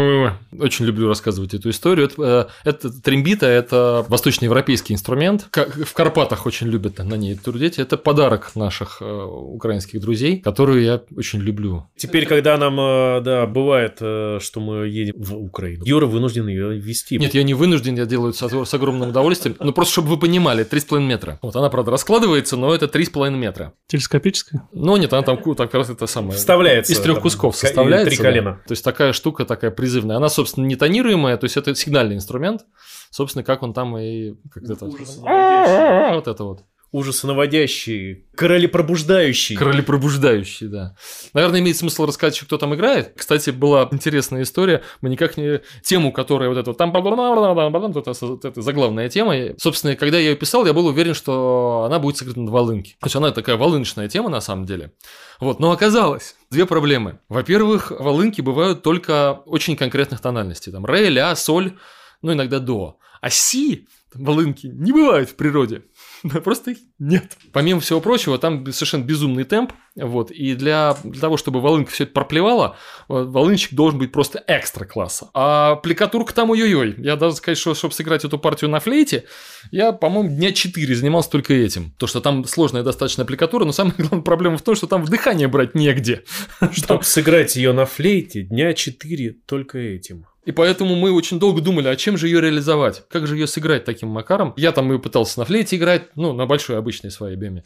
Очень 0.58 0.86
люблю 0.86 1.08
рассказывать 1.08 1.54
эту 1.54 1.70
историю. 1.70 2.06
Это, 2.06 2.50
э, 2.64 2.68
это 2.68 3.02
трембита, 3.02 3.46
это 3.46 4.04
восточноевропейский 4.08 4.94
инструмент. 4.94 5.48
В 5.52 5.92
Карпатах 5.92 6.46
очень 6.46 6.68
любят 6.68 6.98
на 6.98 7.14
ней 7.14 7.34
трудить. 7.36 7.78
Это 7.78 7.96
подарок 7.96 8.52
наших 8.54 8.98
э, 9.00 9.04
украинских 9.04 10.00
друзей, 10.00 10.40
которую 10.40 10.82
я 10.82 11.02
очень 11.16 11.40
люблю. 11.40 11.86
Теперь, 11.96 12.26
когда 12.26 12.56
нам, 12.56 12.78
э, 12.80 13.20
да, 13.20 13.46
бывает, 13.46 13.96
что 13.96 14.60
мы 14.60 14.88
едем 14.88 15.14
в 15.16 15.36
Украину, 15.36 15.84
Юра 15.84 16.06
вынужден 16.06 16.48
ее 16.48 16.78
вести. 16.78 17.18
Нет, 17.18 17.34
я 17.34 17.42
не 17.42 17.54
вынужден, 17.54 17.96
я 17.96 18.06
делаю 18.06 18.32
это 18.32 18.48
с, 18.48 18.70
с 18.70 18.74
огромным 18.74 19.10
удовольствием. 19.10 19.56
Ну, 19.60 19.72
просто 19.72 19.92
чтобы 19.92 20.08
вы 20.08 20.18
понимали, 20.18 20.64
3,5 20.64 21.00
метра. 21.00 21.25
Вот 21.42 21.56
она, 21.56 21.68
правда, 21.68 21.90
раскладывается, 21.90 22.56
но 22.56 22.74
это 22.74 22.86
3,5 22.86 23.30
метра. 23.30 23.72
Телескопическое? 23.86 24.68
Но 24.72 24.96
нет, 24.96 25.12
она 25.12 25.22
там 25.22 25.38
так 25.54 25.72
раз 25.74 25.90
это 25.90 26.06
самое... 26.06 26.36
Вставляется. 26.36 26.92
Из 26.92 27.00
трех 27.00 27.20
кусков 27.20 27.56
составляется. 27.56 28.10
Три 28.10 28.16
да. 28.18 28.22
колена. 28.22 28.60
То 28.66 28.72
есть 28.72 28.84
такая 28.84 29.12
штука, 29.12 29.44
такая 29.44 29.70
призывная. 29.70 30.16
Она, 30.16 30.28
собственно, 30.28 30.66
не 30.66 30.76
тонируемая, 30.76 31.36
то 31.36 31.44
есть 31.44 31.56
это 31.56 31.74
сигнальный 31.74 32.16
инструмент. 32.16 32.64
Собственно, 33.10 33.44
как 33.44 33.62
он 33.62 33.72
там 33.72 33.96
и 33.98 34.34
как 34.50 34.64
это 34.64 34.86
вот 34.86 36.28
это 36.28 36.44
вот. 36.44 36.60
Ужасы 36.96 37.26
наводящие, 37.26 38.24
короли 38.34 38.66
пробуждающие. 38.66 39.58
Короли 39.58 39.82
пробуждающие, 39.82 40.70
да. 40.70 40.96
Наверное, 41.34 41.60
имеет 41.60 41.76
смысл 41.76 42.06
рассказать, 42.06 42.34
еще, 42.36 42.46
кто 42.46 42.56
там 42.56 42.74
играет. 42.74 43.12
Кстати, 43.16 43.50
была 43.50 43.86
интересная 43.92 44.42
история. 44.44 44.82
Мы 45.02 45.10
никак 45.10 45.36
не... 45.36 45.60
Тему, 45.82 46.10
которая 46.10 46.48
вот 46.48 46.56
это 46.56 46.70
вот 46.70 46.78
там... 46.78 46.92
это- 46.96 48.48
это 48.48 48.62
заглавная 48.62 49.10
тема. 49.10 49.34
Собственно, 49.58 49.94
когда 49.94 50.16
я 50.18 50.30
ее 50.30 50.36
писал, 50.36 50.64
я 50.64 50.72
был 50.72 50.86
уверен, 50.86 51.12
что 51.12 51.82
она 51.86 51.98
будет 51.98 52.16
сыграна 52.16 52.46
на 52.46 52.50
волынке. 52.50 52.92
То 53.00 53.06
есть 53.08 53.16
она 53.16 53.30
такая 53.30 53.56
волыночная 53.56 54.08
тема 54.08 54.30
на 54.30 54.40
самом 54.40 54.64
деле. 54.64 54.92
Вот, 55.38 55.60
но 55.60 55.72
оказалось, 55.72 56.34
две 56.50 56.64
проблемы. 56.64 57.18
Во-первых, 57.28 57.90
волынки 57.90 58.40
бывают 58.40 58.82
только 58.82 59.32
очень 59.44 59.76
конкретных 59.76 60.20
тональностей. 60.22 60.72
Там 60.72 60.86
ре, 60.86 61.10
ля, 61.10 61.36
соль, 61.36 61.76
ну 62.22 62.32
иногда 62.32 62.58
до. 62.58 62.98
А 63.20 63.28
си 63.28 63.86
волынки 64.14 64.66
не 64.68 64.92
бывают 64.92 65.28
в 65.30 65.34
природе. 65.36 65.82
Да, 66.22 66.40
Просто 66.44 66.72
их 66.72 66.78
нет. 66.98 67.36
Помимо 67.52 67.80
всего 67.80 68.00
прочего, 68.00 68.38
там 68.38 68.70
совершенно 68.72 69.04
безумный 69.04 69.44
темп. 69.44 69.72
Вот, 69.94 70.30
и 70.30 70.54
для, 70.54 70.96
для 71.04 71.20
того, 71.20 71.36
чтобы 71.38 71.60
волынка 71.60 71.90
все 71.90 72.04
это 72.04 72.12
проплевала, 72.12 72.76
э, 73.08 73.14
волынчик 73.14 73.72
должен 73.72 73.98
быть 73.98 74.12
просто 74.12 74.42
экстра 74.46 74.84
класса. 74.84 75.30
А 75.32 75.72
аппликатурка 75.72 76.34
там 76.34 76.50
ой-ой-ой. 76.50 76.94
Я 76.98 77.16
даже 77.16 77.36
сказать, 77.36 77.56
что 77.58 77.74
чтобы 77.74 77.94
сыграть 77.94 78.24
эту 78.24 78.38
партию 78.38 78.68
на 78.68 78.80
флейте, 78.80 79.24
я, 79.70 79.92
по-моему, 79.92 80.28
дня 80.28 80.52
4 80.52 80.94
занимался 80.94 81.30
только 81.30 81.54
этим. 81.54 81.92
То, 81.98 82.06
что 82.06 82.20
там 82.20 82.44
сложная 82.44 82.82
достаточно 82.82 83.24
аппликатура, 83.24 83.64
но 83.64 83.72
самая 83.72 83.94
главная 83.98 84.22
проблема 84.22 84.58
в 84.58 84.62
том, 84.62 84.74
что 84.74 84.86
там 84.86 85.02
вдыхание 85.02 85.48
брать 85.48 85.74
негде. 85.74 86.24
Чтобы 86.72 87.02
сыграть 87.04 87.56
ее 87.56 87.72
на 87.72 87.86
флейте, 87.86 88.42
дня 88.42 88.74
4 88.74 89.30
только 89.46 89.78
этим. 89.78 90.26
И 90.46 90.52
поэтому 90.52 90.94
мы 90.94 91.12
очень 91.12 91.40
долго 91.40 91.60
думали, 91.60 91.88
а 91.88 91.96
чем 91.96 92.16
же 92.16 92.28
ее 92.28 92.40
реализовать? 92.40 93.02
Как 93.08 93.26
же 93.26 93.36
ее 93.36 93.48
сыграть 93.48 93.84
таким 93.84 94.08
макаром? 94.10 94.54
Я 94.56 94.70
там 94.70 94.90
ее 94.92 95.00
пытался 95.00 95.40
на 95.40 95.44
флейте 95.44 95.76
играть, 95.76 96.08
ну, 96.14 96.32
на 96.32 96.46
большой 96.46 96.78
обычной 96.78 97.10
своей 97.10 97.36
беме. 97.36 97.64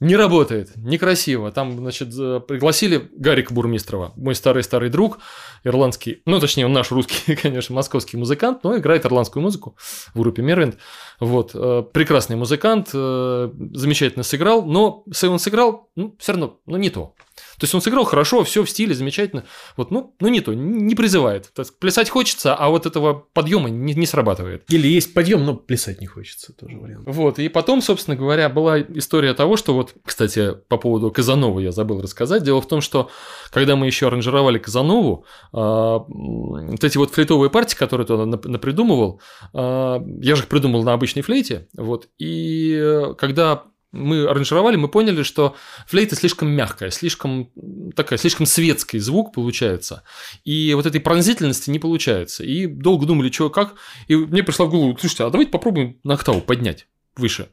Не 0.00 0.16
работает, 0.16 0.72
некрасиво. 0.76 1.52
Там, 1.52 1.76
значит, 1.78 2.08
пригласили 2.46 3.08
Гарика 3.16 3.54
Бурмистрова, 3.54 4.12
мой 4.16 4.34
старый-старый 4.34 4.90
друг, 4.90 5.18
ирландский, 5.62 6.22
ну, 6.24 6.40
точнее, 6.40 6.66
он 6.66 6.72
наш 6.72 6.90
русский, 6.90 7.36
конечно, 7.42 7.74
московский 7.74 8.16
музыкант, 8.16 8.64
но 8.64 8.76
играет 8.76 9.06
ирландскую 9.06 9.40
музыку 9.42 9.76
в 10.12 10.20
группе 10.20 10.42
Мервинд. 10.42 10.76
Вот, 11.20 11.52
э, 11.54 11.84
прекрасный 11.92 12.36
музыкант, 12.36 12.90
э, 12.94 13.50
замечательно 13.72 14.24
сыграл, 14.24 14.64
но 14.64 15.04
он 15.22 15.38
сыграл, 15.38 15.90
ну, 15.94 16.16
все 16.18 16.32
равно, 16.32 16.58
ну, 16.66 16.76
не 16.78 16.90
то. 16.90 17.14
То 17.58 17.64
есть 17.64 17.74
он 17.74 17.80
сыграл 17.80 18.04
хорошо, 18.04 18.44
все 18.44 18.64
в 18.64 18.70
стиле, 18.70 18.94
замечательно. 18.94 19.44
Вот, 19.76 19.90
ну, 19.90 20.14
ну 20.20 20.28
не 20.28 20.40
то, 20.40 20.54
не 20.54 20.94
призывает. 20.94 21.50
То 21.54 21.62
есть 21.62 21.78
плясать 21.78 22.08
хочется, 22.08 22.54
а 22.54 22.68
вот 22.68 22.86
этого 22.86 23.14
подъема 23.14 23.68
не, 23.68 23.94
не 23.94 24.06
срабатывает. 24.06 24.64
Или 24.68 24.88
есть 24.88 25.14
подъем, 25.14 25.44
но 25.44 25.54
плясать 25.54 26.00
не 26.00 26.06
хочется, 26.06 26.52
тоже 26.52 26.76
вариант. 26.78 27.04
Вот, 27.06 27.38
и 27.38 27.48
потом, 27.48 27.82
собственно 27.82 28.16
говоря, 28.16 28.48
была 28.48 28.80
история 28.80 29.34
того, 29.34 29.56
что 29.56 29.74
вот, 29.74 29.94
кстати, 30.04 30.54
по 30.68 30.76
поводу 30.76 31.10
Казанова 31.10 31.60
я 31.60 31.72
забыл 31.72 32.00
рассказать. 32.00 32.42
Дело 32.42 32.60
в 32.60 32.68
том, 32.68 32.80
что 32.80 33.10
когда 33.50 33.76
мы 33.76 33.86
еще 33.86 34.06
аранжировали 34.06 34.58
Казанову, 34.58 35.24
а, 35.52 36.04
вот 36.08 36.84
эти 36.84 36.98
вот 36.98 37.10
флейтовые 37.10 37.50
партии, 37.50 37.76
которые 37.76 38.06
туда 38.06 38.24
нап- 38.24 38.48
напридумывал, 38.48 39.20
а, 39.52 40.02
я 40.20 40.36
же 40.36 40.42
их 40.42 40.48
придумал 40.48 40.82
на 40.82 40.92
обычной 40.92 41.22
флейте, 41.22 41.68
вот, 41.76 42.08
и 42.18 42.78
э, 42.80 43.14
когда 43.14 43.64
мы 43.92 44.26
аранжировали, 44.26 44.76
мы 44.76 44.88
поняли, 44.88 45.22
что 45.22 45.56
флейта 45.86 46.16
слишком 46.16 46.48
мягкая, 46.50 46.90
слишком 46.90 47.50
такая, 47.96 48.18
слишком 48.18 48.46
светский 48.46 48.98
звук 48.98 49.32
получается. 49.32 50.02
И 50.44 50.74
вот 50.74 50.86
этой 50.86 51.00
пронзительности 51.00 51.70
не 51.70 51.78
получается. 51.78 52.44
И 52.44 52.66
долго 52.66 53.06
думали, 53.06 53.30
что 53.30 53.50
как. 53.50 53.74
И 54.06 54.16
мне 54.16 54.42
пришла 54.42 54.66
в 54.66 54.70
голову, 54.70 54.96
слушайте, 54.98 55.24
а 55.24 55.30
давайте 55.30 55.50
попробуем 55.50 55.98
на 56.04 56.14
октаву 56.14 56.40
поднять 56.40 56.86
выше. 57.16 57.48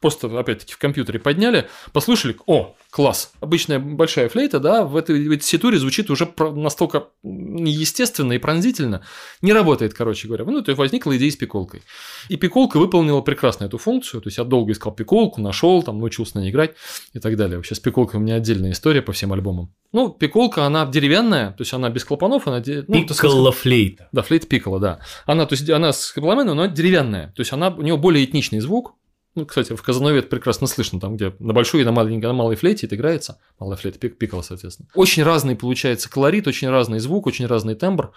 Просто, 0.00 0.38
опять-таки, 0.38 0.72
в 0.72 0.78
компьютере 0.78 1.18
подняли, 1.18 1.68
послушали, 1.92 2.36
о, 2.46 2.74
класс. 2.90 3.32
Обычная 3.40 3.78
большая 3.78 4.28
флейта, 4.28 4.60
да, 4.60 4.84
в 4.84 4.96
этой, 4.96 5.28
в 5.28 5.32
этой 5.32 5.40
теситуре 5.40 5.78
звучит 5.78 6.10
уже 6.10 6.32
настолько 6.38 7.08
неестественно 7.22 8.32
и 8.32 8.38
пронзительно. 8.38 9.02
Не 9.42 9.52
работает, 9.52 9.94
короче 9.94 10.28
говоря. 10.28 10.44
Ну, 10.44 10.62
то 10.62 10.70
есть 10.70 10.78
возникла 10.78 11.16
идея 11.16 11.30
с 11.30 11.36
пиколкой. 11.36 11.82
И 12.28 12.36
пиколка 12.36 12.78
выполнила 12.78 13.20
прекрасно 13.20 13.64
эту 13.64 13.78
функцию. 13.78 14.20
То 14.20 14.28
есть 14.28 14.38
я 14.38 14.44
долго 14.44 14.72
искал 14.72 14.92
пиколку, 14.92 15.40
нашел, 15.40 15.82
там, 15.82 15.98
научился 15.98 16.38
на 16.38 16.42
ней 16.42 16.50
играть 16.50 16.74
и 17.12 17.18
так 17.18 17.36
далее. 17.36 17.56
Вообще 17.56 17.74
с 17.74 17.80
пиколкой 17.80 18.20
у 18.20 18.22
меня 18.22 18.36
отдельная 18.36 18.72
история 18.72 19.02
по 19.02 19.12
всем 19.12 19.32
альбомам. 19.32 19.74
Ну, 19.92 20.10
пиколка, 20.10 20.64
она 20.64 20.86
деревянная, 20.86 21.52
то 21.52 21.62
есть 21.62 21.72
она 21.72 21.88
без 21.88 22.04
клапанов, 22.04 22.46
она... 22.46 22.62
ну, 22.66 23.06
Пикколо 23.06 23.52
флейта. 23.52 24.08
да, 24.12 24.22
флейт 24.22 24.46
пиккола, 24.46 24.78
да. 24.80 25.00
Она, 25.24 25.46
то 25.46 25.54
есть, 25.54 25.68
она 25.70 25.92
с 25.92 26.12
кабламеном, 26.12 26.56
но 26.56 26.66
деревянная. 26.66 27.32
То 27.34 27.40
есть, 27.40 27.52
она, 27.52 27.70
у 27.70 27.82
нее 27.82 27.96
более 27.96 28.24
этничный 28.24 28.60
звук. 28.60 28.94
Ну, 29.38 29.46
кстати, 29.46 29.72
в 29.72 29.82
Казанове 29.82 30.18
это 30.18 30.28
прекрасно 30.28 30.66
слышно, 30.66 30.98
там, 30.98 31.14
где 31.14 31.32
на 31.38 31.52
большой 31.52 31.82
и 31.82 31.84
на 31.84 31.92
маленькой, 31.92 32.26
на 32.26 32.32
малой 32.32 32.56
флейте 32.56 32.86
это 32.86 32.96
играется. 32.96 33.38
Малая 33.60 33.76
флейта, 33.76 33.96
пик, 33.96 34.18
пиккола, 34.18 34.42
соответственно. 34.42 34.88
Очень 34.94 35.22
разный 35.22 35.54
получается 35.54 36.10
колорит, 36.10 36.48
очень 36.48 36.68
разный 36.68 36.98
звук, 36.98 37.28
очень 37.28 37.46
разный 37.46 37.76
тембр. 37.76 38.12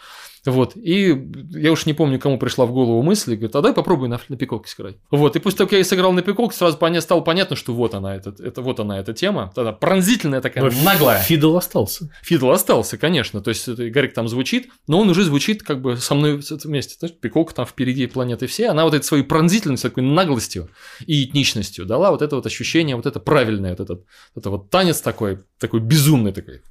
Вот, 0.45 0.75
и 0.75 1.29
я 1.51 1.71
уж 1.71 1.85
не 1.85 1.93
помню, 1.93 2.19
кому 2.19 2.39
пришла 2.39 2.65
в 2.65 2.71
голову 2.71 3.01
мысль, 3.03 3.33
и 3.33 3.35
говорит, 3.35 3.55
а 3.55 3.61
дай 3.61 3.73
попробуй 3.73 4.07
на, 4.07 4.19
на 4.27 4.37
пиколке 4.37 4.69
сыграть. 4.69 4.97
Вот, 5.11 5.35
и 5.35 5.39
после 5.39 5.59
того, 5.59 5.69
как 5.69 5.77
я 5.77 5.85
сыграл 5.85 6.13
на 6.13 6.23
пиколке, 6.23 6.55
сразу 6.55 6.77
поня- 6.77 7.01
стало 7.01 7.21
понятно, 7.21 7.55
что 7.55 7.73
вот 7.73 7.93
она, 7.93 8.15
это, 8.15 8.33
это, 8.39 8.61
вот 8.63 8.79
она, 8.79 8.99
эта 8.99 9.13
тема. 9.13 9.51
Она 9.55 9.71
пронзительная 9.71 10.41
такая, 10.41 10.63
Но 10.63 10.71
наглая. 10.83 11.21
Фидл 11.21 11.55
остался. 11.55 12.09
Фидл 12.23 12.49
остался, 12.49 12.97
конечно. 12.97 13.41
То 13.41 13.49
есть 13.49 13.69
Гарик 13.69 14.13
там 14.13 14.27
звучит, 14.27 14.69
но 14.87 14.99
он 14.99 15.09
уже 15.09 15.23
звучит 15.23 15.61
как 15.61 15.81
бы 15.81 15.97
со 15.97 16.15
мной 16.15 16.41
вместе. 16.63 16.95
Знаешь, 16.97 17.15
пиколка 17.15 17.53
там 17.53 17.65
впереди 17.67 18.07
планеты 18.07 18.47
все. 18.47 18.69
Она 18.69 18.83
вот 18.83 18.95
этой 18.95 19.03
своей 19.03 19.23
пронзительностью, 19.23 19.91
такой 19.91 20.03
наглостью 20.03 20.69
и 21.05 21.23
этничностью 21.23 21.85
дала 21.85 22.09
вот 22.11 22.23
это 22.23 22.35
вот 22.35 22.45
ощущение, 22.47 22.95
вот 22.95 23.05
это 23.05 23.19
правильное, 23.19 23.71
вот 23.71 23.79
этот, 23.79 24.05
это 24.35 24.49
вот 24.49 24.69
танец 24.71 25.01
такой, 25.01 25.39
такой 25.59 25.81
безумный 25.81 26.31
такой. 26.31 26.61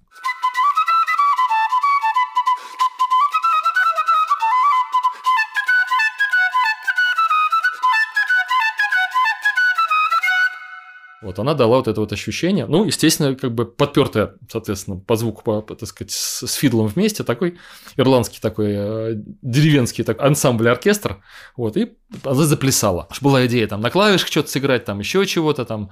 Вот 11.30 11.38
она 11.38 11.54
дала 11.54 11.76
вот 11.76 11.86
это 11.86 12.00
вот 12.00 12.12
ощущение. 12.12 12.66
Ну, 12.66 12.84
естественно, 12.84 13.36
как 13.36 13.54
бы 13.54 13.64
подпертая, 13.64 14.34
соответственно, 14.50 14.98
по 14.98 15.14
звуку, 15.14 15.42
по, 15.42 15.62
так 15.62 15.88
сказать, 15.88 16.10
с, 16.10 16.52
фидлом 16.54 16.88
вместе, 16.88 17.22
такой 17.22 17.58
ирландский 17.96 18.40
такой 18.40 18.72
э, 18.72 19.14
деревенский 19.42 20.02
такой 20.02 20.26
ансамбль-оркестр. 20.26 21.22
Вот, 21.56 21.76
и 21.76 21.92
она 22.24 22.44
заплясала. 22.44 23.06
Аж 23.10 23.22
Была 23.22 23.46
идея 23.46 23.68
там 23.68 23.80
на 23.80 23.90
клавишах 23.90 24.26
что-то 24.26 24.50
сыграть, 24.50 24.84
там 24.84 24.98
еще 24.98 25.24
чего-то 25.24 25.64
там. 25.64 25.90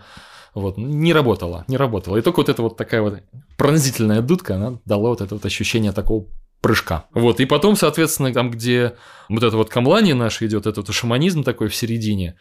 Вот, 0.54 0.76
не 0.76 1.12
работала, 1.12 1.64
не 1.68 1.76
работала. 1.76 2.16
И 2.16 2.22
только 2.22 2.38
вот 2.38 2.48
эта 2.48 2.62
вот 2.62 2.76
такая 2.76 3.02
вот 3.02 3.20
пронзительная 3.56 4.22
дудка, 4.22 4.56
она 4.56 4.80
дала 4.84 5.10
вот 5.10 5.20
это 5.20 5.36
вот 5.36 5.46
ощущение 5.46 5.92
такого 5.92 6.26
прыжка. 6.60 7.06
Вот, 7.12 7.38
и 7.38 7.44
потом, 7.44 7.76
соответственно, 7.76 8.32
там, 8.32 8.50
где 8.50 8.96
вот 9.28 9.44
это 9.44 9.56
вот 9.56 9.68
камлание 9.68 10.14
наше 10.14 10.46
идет, 10.46 10.66
этот 10.66 10.88
вот 10.88 10.94
шаманизм 10.96 11.44
такой 11.44 11.68
в 11.68 11.76
середине, 11.76 12.36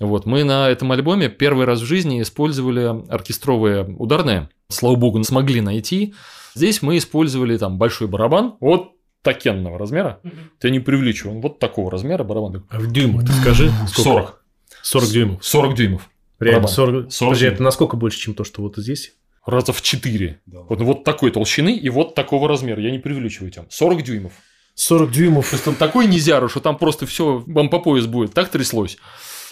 Вот, 0.00 0.26
мы 0.26 0.44
на 0.44 0.68
этом 0.68 0.92
альбоме 0.92 1.28
первый 1.28 1.66
раз 1.66 1.80
в 1.80 1.84
жизни 1.84 2.22
использовали 2.22 3.10
оркестровые 3.10 3.84
ударные. 3.84 4.48
Слава 4.68 4.96
богу, 4.96 5.22
смогли 5.24 5.60
найти. 5.60 6.14
Здесь 6.54 6.82
мы 6.82 6.98
использовали 6.98 7.56
там 7.56 7.78
большой 7.78 8.06
барабан, 8.06 8.56
вот 8.60 8.92
такенного 9.22 9.78
размера. 9.78 10.20
Я 10.62 10.70
не 10.70 10.80
привлечу, 10.80 11.30
он 11.30 11.40
вот 11.40 11.58
такого 11.58 11.90
размера 11.90 12.24
барабан. 12.24 12.64
А 12.70 12.78
в 12.78 12.90
дюймах 12.90 13.26
ты 13.26 13.32
скажи. 13.32 13.70
40. 13.88 14.42
40 14.82 15.08
дюймов. 15.10 15.44
40 15.44 15.74
дюймов. 15.74 16.10
Реально, 16.38 16.60
Барабан. 16.60 16.74
40. 16.74 17.12
40 17.12 17.30
Подожди, 17.30 17.44
дюймов. 17.44 17.54
это 17.54 17.62
насколько 17.62 17.96
больше, 17.96 18.18
чем 18.18 18.34
то, 18.34 18.44
что 18.44 18.62
вот 18.62 18.76
здесь? 18.76 19.14
Раза 19.44 19.72
в 19.72 19.82
4. 19.82 20.40
Вот, 20.46 20.80
вот 20.80 21.04
такой 21.04 21.30
толщины 21.30 21.74
и 21.74 21.88
вот 21.88 22.14
такого 22.14 22.48
размера. 22.48 22.80
Я 22.80 22.90
не 22.90 22.98
преувеличиваю 22.98 23.50
тем. 23.50 23.66
40 23.68 24.02
дюймов. 24.04 24.32
40 24.74 25.10
дюймов. 25.10 25.50
То 25.50 25.56
есть 25.56 25.66
он 25.66 25.74
такой 25.74 26.06
низяру, 26.06 26.48
что 26.48 26.60
там 26.60 26.78
просто 26.78 27.06
все 27.06 27.42
вам 27.46 27.68
по 27.68 27.80
пояс 27.80 28.06
будет. 28.06 28.34
Так 28.34 28.48
тряслось. 28.50 28.98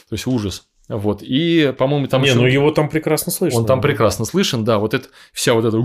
То 0.08 0.14
есть 0.14 0.26
ужас. 0.26 0.68
Вот. 0.88 1.22
И, 1.22 1.74
по-моему, 1.76 2.06
там 2.06 2.22
не, 2.22 2.28
ещё- 2.28 2.40
ну 2.40 2.46
его 2.46 2.70
там 2.70 2.88
прекрасно 2.88 3.32
слышно. 3.32 3.60
Он 3.60 3.66
там 3.66 3.80
прекрасно 3.80 4.24
слышен, 4.24 4.64
да, 4.64 4.78
вот 4.78 4.94
это 4.94 5.08
вся 5.32 5.52
вот 5.54 5.64
эта. 5.64 5.76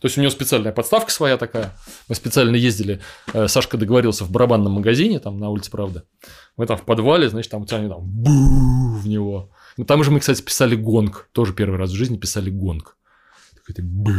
То 0.00 0.06
есть 0.06 0.16
у 0.16 0.20
него 0.20 0.30
специальная 0.30 0.72
подставка 0.72 1.10
своя 1.10 1.36
такая. 1.36 1.76
Мы 2.08 2.14
специально 2.14 2.54
ездили. 2.56 3.00
э, 3.34 3.48
Сашка 3.48 3.76
договорился 3.76 4.24
в 4.24 4.30
барабанном 4.30 4.72
магазине, 4.72 5.18
там 5.18 5.38
на 5.38 5.50
улице, 5.50 5.70
правда. 5.70 6.04
Мы 6.56 6.66
там 6.66 6.78
в 6.78 6.82
подвале, 6.82 7.28
значит, 7.28 7.50
там, 7.50 7.66
они 7.70 7.88
там 7.88 8.22
в 8.98 9.06
него. 9.06 9.50
Ну, 9.76 9.84
Там 9.84 10.02
же 10.04 10.10
мы, 10.10 10.20
кстати, 10.20 10.40
писали 10.40 10.74
гонг. 10.74 11.28
Тоже 11.32 11.52
первый 11.52 11.78
раз 11.78 11.90
в 11.90 11.94
жизни 11.94 12.16
писали 12.16 12.50
гонг. 12.50 12.96
Такой 13.54 13.74
ты 13.74 13.82
бу. 13.82 14.10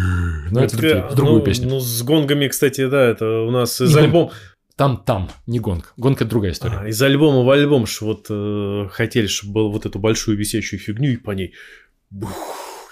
Ну, 0.51 0.59
это 0.59 0.77
Так, 0.77 1.11
в 1.11 1.15
другую 1.15 1.39
ну, 1.39 1.45
песню. 1.45 1.69
Ну, 1.69 1.79
с 1.79 2.03
гонгами, 2.03 2.47
кстати, 2.47 2.87
да, 2.87 3.03
это 3.03 3.25
у 3.41 3.51
нас 3.51 3.81
из 3.81 3.95
Не 3.95 4.29
гонг. 4.77 4.77
альбома. 4.77 4.97
Там, 4.97 5.03
там, 5.05 5.29
не. 5.59 5.93
Гонг 5.97 6.21
это 6.21 6.29
другая 6.29 6.51
история. 6.51 6.77
А, 6.77 6.87
из 6.87 7.01
альбома 7.01 7.43
в 7.43 7.49
альбом 7.49 7.85
ж 7.85 8.01
вот 8.01 8.27
э, 8.29 8.87
хотели, 8.91 9.27
чтобы 9.27 9.53
было 9.53 9.69
вот 9.69 9.85
эту 9.85 9.99
большую 9.99 10.37
висящую 10.37 10.79
фигню 10.79 11.11
и 11.11 11.17
по 11.17 11.31
ней 11.31 11.53
бух, 12.09 12.31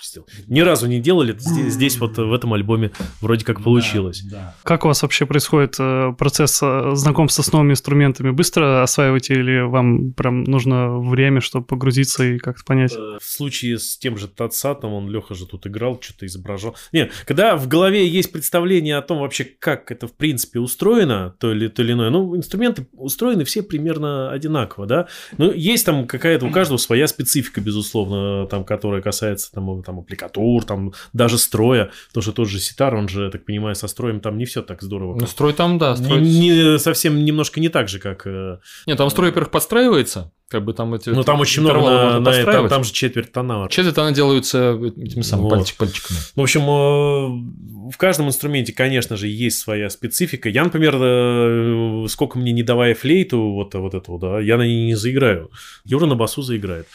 сделал. 0.04 0.28
Ни 0.48 0.62
разу 0.62 0.88
не 0.88 1.00
делали, 1.00 1.36
здесь, 1.38 1.74
здесь 1.74 1.98
вот 2.00 2.18
в 2.18 2.34
этом 2.34 2.54
альбоме 2.54 2.92
вроде 3.22 3.46
как 3.46 3.64
получилось. 3.64 4.24
Как 4.64 4.86
у 4.86 4.88
вас 4.88 5.02
вообще 5.02 5.26
происходит 5.26 5.76
э, 5.80 6.14
процесс 6.18 6.60
э, 6.62 6.92
знакомства 6.94 7.42
с 7.42 7.52
новыми 7.52 7.72
инструментами? 7.72 8.32
Быстро 8.32 8.84
осваиваете 8.84 9.34
или 9.36 9.62
вам 9.62 10.14
прям 10.14 10.44
нужно 10.44 11.00
время, 11.00 11.42
чтобы 11.42 11.66
погрузиться 11.66 12.24
и 12.24 12.38
как-то 12.38 12.64
понять? 12.66 12.94
Э, 12.96 13.18
В 13.22 13.26
случае 13.26 13.78
с 13.78 13.98
тем 13.98 14.18
же 14.18 14.28
Татсатом, 14.28 14.94
он 14.94 15.10
Леха 15.10 15.36
же 15.36 15.46
тут 15.46 15.68
играл, 15.68 16.00
что-то 16.02 16.26
изображал. 16.26 16.76
Не, 16.92 17.10
когда 17.26 17.56
в 17.56 17.68
голове 17.68 18.08
есть 18.08 18.32
представление 18.32 18.98
о 18.98 19.02
том 19.02 19.20
вообще, 19.20 19.44
как 19.44 19.92
это 19.92 20.08
в 20.08 20.14
принципе 20.14 20.60
устроено, 20.60 21.36
то 21.40 21.52
или, 21.52 21.68
то 21.68 21.82
или 21.82 21.94
иное, 21.94 22.10
ну, 22.10 22.36
инструменты 22.36 22.88
устроены 22.94 23.44
все 23.44 23.62
примерно 23.64 24.32
одинаково, 24.32 24.86
да. 24.86 25.08
Ну, 25.38 25.52
есть 25.52 25.86
там 25.86 26.08
какая-то, 26.08 26.46
у 26.46 26.52
каждого 26.52 26.78
своя 26.78 27.08
специфика, 27.08 27.62
безусловно, 27.62 28.48
там, 28.48 28.64
которая 28.64 29.02
касается 29.02 29.52
там, 29.52 29.70
там 29.90 30.00
аппликатур, 30.00 30.64
там, 30.66 30.94
даже 31.14 31.38
строя, 31.40 31.90
потому 32.10 32.22
что 32.22 32.32
тот 32.32 32.48
же 32.48 32.60
ситар, 32.60 32.94
он 32.96 33.10
же, 33.10 33.24
я 33.26 33.30
так 33.32 33.44
понимаю, 33.46 33.76
со 33.76 33.88
строем 33.88 34.20
там 34.20 34.38
не 34.38 34.46
все 34.46 34.62
так 34.62 34.82
здорово. 34.84 35.18
Ну, 35.20 35.26
строй 35.28 35.54
там, 35.54 35.78
да. 35.80 35.96
Не- 35.98 36.04
Строй... 36.06 36.22
не- 36.22 36.80
совсем 36.80 37.26
немножко 37.26 37.60
не 37.60 37.70
так 37.70 37.90
же, 37.90 37.98
как... 38.00 38.28
э, 38.28 38.60
Нет, 38.86 38.98
там 38.98 39.10
строй, 39.10 39.30
во-первых, 39.30 39.50
подстраивается. 39.52 40.32
Как 40.48 40.66
бы 40.66 40.74
там 40.74 40.94
эти... 40.96 41.10
Ну, 41.10 41.24
там 41.24 41.40
очень 41.42 41.62
много, 41.62 41.80
на, 41.82 42.20
на- 42.20 42.44
там, 42.44 42.68
там 42.70 42.84
же 42.84 42.92
четверть 42.92 43.32
тона. 43.32 43.68
Четверть 43.70 43.98
она 44.00 44.12
делаются 44.12 44.72
этими 44.98 45.22
самыми 45.22 45.50
Вот. 45.50 45.60
пальчик- 45.60 45.78
пальчиками. 45.78 46.18
В 46.36 46.42
общем, 46.42 46.62
э, 46.62 47.92
в 47.92 47.98
каждом 47.98 48.28
инструменте, 48.28 48.74
конечно 48.74 49.16
же, 49.16 49.28
есть 49.28 49.60
своя 49.60 49.90
специфика. 49.90 50.50
Я, 50.50 50.64
например, 50.64 50.96
э, 51.00 52.06
сколько 52.10 52.38
мне 52.40 52.52
не 52.52 52.64
давая 52.64 52.96
флейту, 52.96 53.40
вот, 53.52 53.74
вот 53.76 53.94
этого, 53.94 54.20
да, 54.20 54.40
я 54.40 54.58
на 54.58 54.64
ней 54.64 54.88
не 54.88 54.96
заиграю. 54.96 55.52
Юра 55.86 56.06
на 56.08 56.16
басу 56.16 56.42
заиграет. 56.42 56.88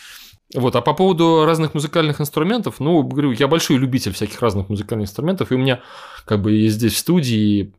Вот, 0.52 0.76
а 0.76 0.82
по 0.82 0.92
поводу 0.92 1.44
разных 1.46 1.74
музыкальных 1.74 2.20
инструментов, 2.20 2.78
ну, 2.78 3.02
говорю, 3.02 3.32
я 3.32 3.48
большой 3.48 3.76
любитель 3.76 4.12
всяких 4.12 4.40
разных 4.40 4.68
музыкальных 4.68 5.08
инструментов, 5.08 5.50
и 5.50 5.54
у 5.54 5.58
меня 5.58 5.80
как 6.26 6.42
бы 6.42 6.54
и 6.54 6.68
здесь 6.68 6.92
в 6.94 6.98
студии, 6.98 7.74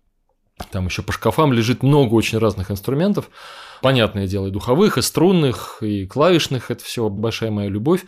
там 0.71 0.87
еще 0.87 1.01
по 1.03 1.11
шкафам 1.11 1.53
лежит 1.53 1.83
много 1.83 2.13
очень 2.13 2.37
разных 2.37 2.71
инструментов. 2.71 3.29
Понятное 3.81 4.25
дело, 4.25 4.47
и 4.47 4.51
духовых, 4.51 4.97
и 4.97 5.01
струнных, 5.01 5.77
и 5.81 6.07
клавишных, 6.07 6.71
это 6.71 6.83
все 6.83 7.09
большая 7.09 7.51
моя 7.51 7.69
любовь. 7.69 8.05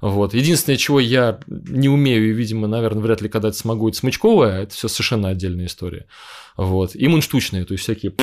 Вот. 0.00 0.34
Единственное, 0.34 0.76
чего 0.76 1.00
я 1.00 1.40
не 1.46 1.88
умею, 1.88 2.30
и, 2.30 2.32
видимо, 2.32 2.68
наверное, 2.68 3.02
вряд 3.02 3.22
ли 3.22 3.28
когда-то 3.28 3.56
смогу, 3.56 3.88
это 3.88 3.96
смычковое, 3.96 4.62
это 4.62 4.74
все 4.74 4.88
совершенно 4.88 5.30
отдельная 5.30 5.66
история. 5.66 6.06
Вот. 6.56 6.94
И 6.94 7.08
мунштучные, 7.08 7.64
то 7.64 7.72
есть 7.72 7.84
всякие... 7.84 8.14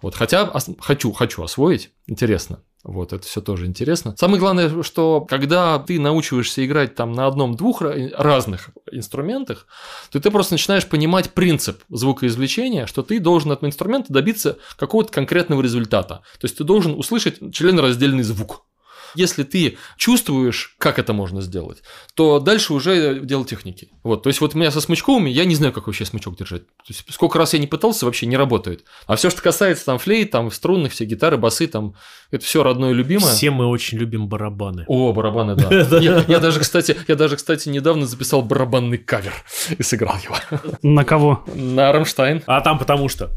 Вот. 0.00 0.14
Хотя 0.14 0.52
хочу, 0.78 1.12
хочу 1.12 1.42
освоить, 1.42 1.90
интересно. 2.06 2.60
Вот, 2.84 3.14
это 3.14 3.26
все 3.26 3.40
тоже 3.40 3.64
интересно. 3.64 4.14
Самое 4.18 4.38
главное, 4.38 4.82
что 4.82 5.22
когда 5.22 5.78
ты 5.78 5.98
научиваешься 5.98 6.64
играть 6.66 6.94
там 6.94 7.12
на 7.12 7.26
одном-двух 7.26 7.80
ра- 7.80 8.10
разных 8.14 8.70
инструментах, 8.92 9.66
то 10.12 10.20
ты 10.20 10.30
просто 10.30 10.54
начинаешь 10.54 10.86
понимать 10.86 11.32
принцип 11.32 11.82
звукоизвлечения, 11.88 12.84
что 12.86 13.02
ты 13.02 13.20
должен 13.20 13.52
от 13.52 13.64
инструмента 13.64 14.12
добиться 14.12 14.58
какого-то 14.76 15.10
конкретного 15.10 15.62
результата. 15.62 16.22
То 16.38 16.44
есть 16.44 16.58
ты 16.58 16.64
должен 16.64 16.92
услышать 16.98 17.54
членораздельный 17.54 18.22
звук. 18.22 18.66
Если 19.14 19.42
ты 19.42 19.78
чувствуешь, 19.96 20.74
как 20.78 20.98
это 20.98 21.12
можно 21.12 21.40
сделать, 21.40 21.82
то 22.14 22.38
дальше 22.40 22.72
уже 22.72 23.20
дело 23.20 23.44
техники. 23.44 23.88
Вот, 24.02 24.22
то 24.22 24.28
есть 24.28 24.40
вот 24.40 24.54
у 24.54 24.58
меня 24.58 24.70
со 24.70 24.80
смычковыми, 24.80 25.30
я 25.30 25.44
не 25.44 25.54
знаю, 25.54 25.72
как 25.72 25.86
вообще 25.86 26.04
смычок 26.04 26.36
держать. 26.36 26.66
То 26.66 26.88
есть 26.88 27.04
сколько 27.10 27.38
раз 27.38 27.52
я 27.54 27.58
не 27.58 27.66
пытался, 27.66 28.06
вообще 28.06 28.26
не 28.26 28.36
работает. 28.36 28.84
А 29.06 29.16
все, 29.16 29.30
что 29.30 29.42
касается 29.42 29.84
там 29.86 29.98
флейт, 29.98 30.30
там 30.30 30.50
струнных, 30.50 30.92
все 30.92 31.04
гитары, 31.04 31.36
басы, 31.36 31.66
там 31.66 31.94
это 32.30 32.44
все 32.44 32.62
родное 32.62 32.90
и 32.90 32.94
любимое. 32.94 33.32
Все 33.32 33.50
мы 33.50 33.66
очень 33.66 33.98
любим 33.98 34.28
барабаны. 34.28 34.84
О, 34.88 35.12
барабаны, 35.12 35.54
да. 35.54 35.68
Я, 36.00 36.24
я 36.26 36.40
даже, 36.40 36.60
кстати, 36.60 36.96
я 37.06 37.14
даже, 37.14 37.36
кстати, 37.36 37.68
недавно 37.68 38.06
записал 38.06 38.42
барабанный 38.42 38.98
кавер 38.98 39.32
и 39.78 39.82
сыграл 39.82 40.16
его. 40.22 40.36
На 40.82 41.04
кого? 41.04 41.44
На 41.54 41.92
Рамштайн. 41.92 42.42
А 42.46 42.60
там 42.60 42.78
потому 42.78 43.08
что. 43.08 43.30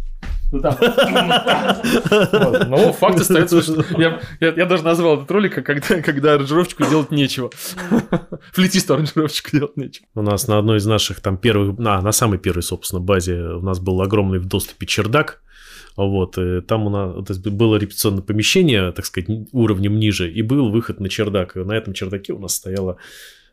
Вот. 0.51 0.63
Ну, 2.67 2.93
факт 2.93 3.19
остается, 3.19 3.62
что 3.62 3.83
я, 3.99 4.21
я, 4.39 4.53
я 4.53 4.65
даже 4.65 4.83
назвал 4.83 5.17
этот 5.17 5.31
ролик, 5.31 5.63
когда, 5.63 6.01
когда 6.01 6.33
аранжировочку 6.33 6.86
делать 6.86 7.12
нечего. 7.12 7.49
Флетисту 8.53 8.93
аранжировочку 8.93 9.51
делать 9.51 9.77
нечего. 9.77 10.05
У 10.15 10.21
нас 10.21 10.47
на 10.47 10.57
одной 10.57 10.77
из 10.77 10.86
наших 10.86 11.21
там 11.21 11.38
первых, 11.38 11.77
на, 11.77 12.01
на 12.01 12.12
самой 12.12 12.39
первой, 12.39 12.63
собственно, 12.63 13.01
базе 13.01 13.41
у 13.41 13.62
нас 13.62 13.79
был 13.79 14.01
огромный 14.01 14.39
в 14.39 14.45
доступе 14.45 14.86
чердак. 14.86 15.41
Вот, 15.95 16.38
и 16.38 16.62
там 16.62 16.86
у 16.86 16.89
нас 16.89 17.25
то 17.25 17.33
есть 17.33 17.47
было 17.47 17.75
репетиционное 17.75 18.21
помещение, 18.21 18.91
так 18.91 19.05
сказать, 19.05 19.29
уровнем 19.51 19.97
ниже, 19.97 20.31
и 20.31 20.43
был 20.43 20.69
выход 20.69 20.99
на 20.99 21.10
чердак. 21.10 21.57
И 21.57 21.60
на 21.60 21.73
этом 21.73 21.93
чердаке 21.93 22.33
у 22.33 22.39
нас 22.39 22.55
стояла 22.55 22.97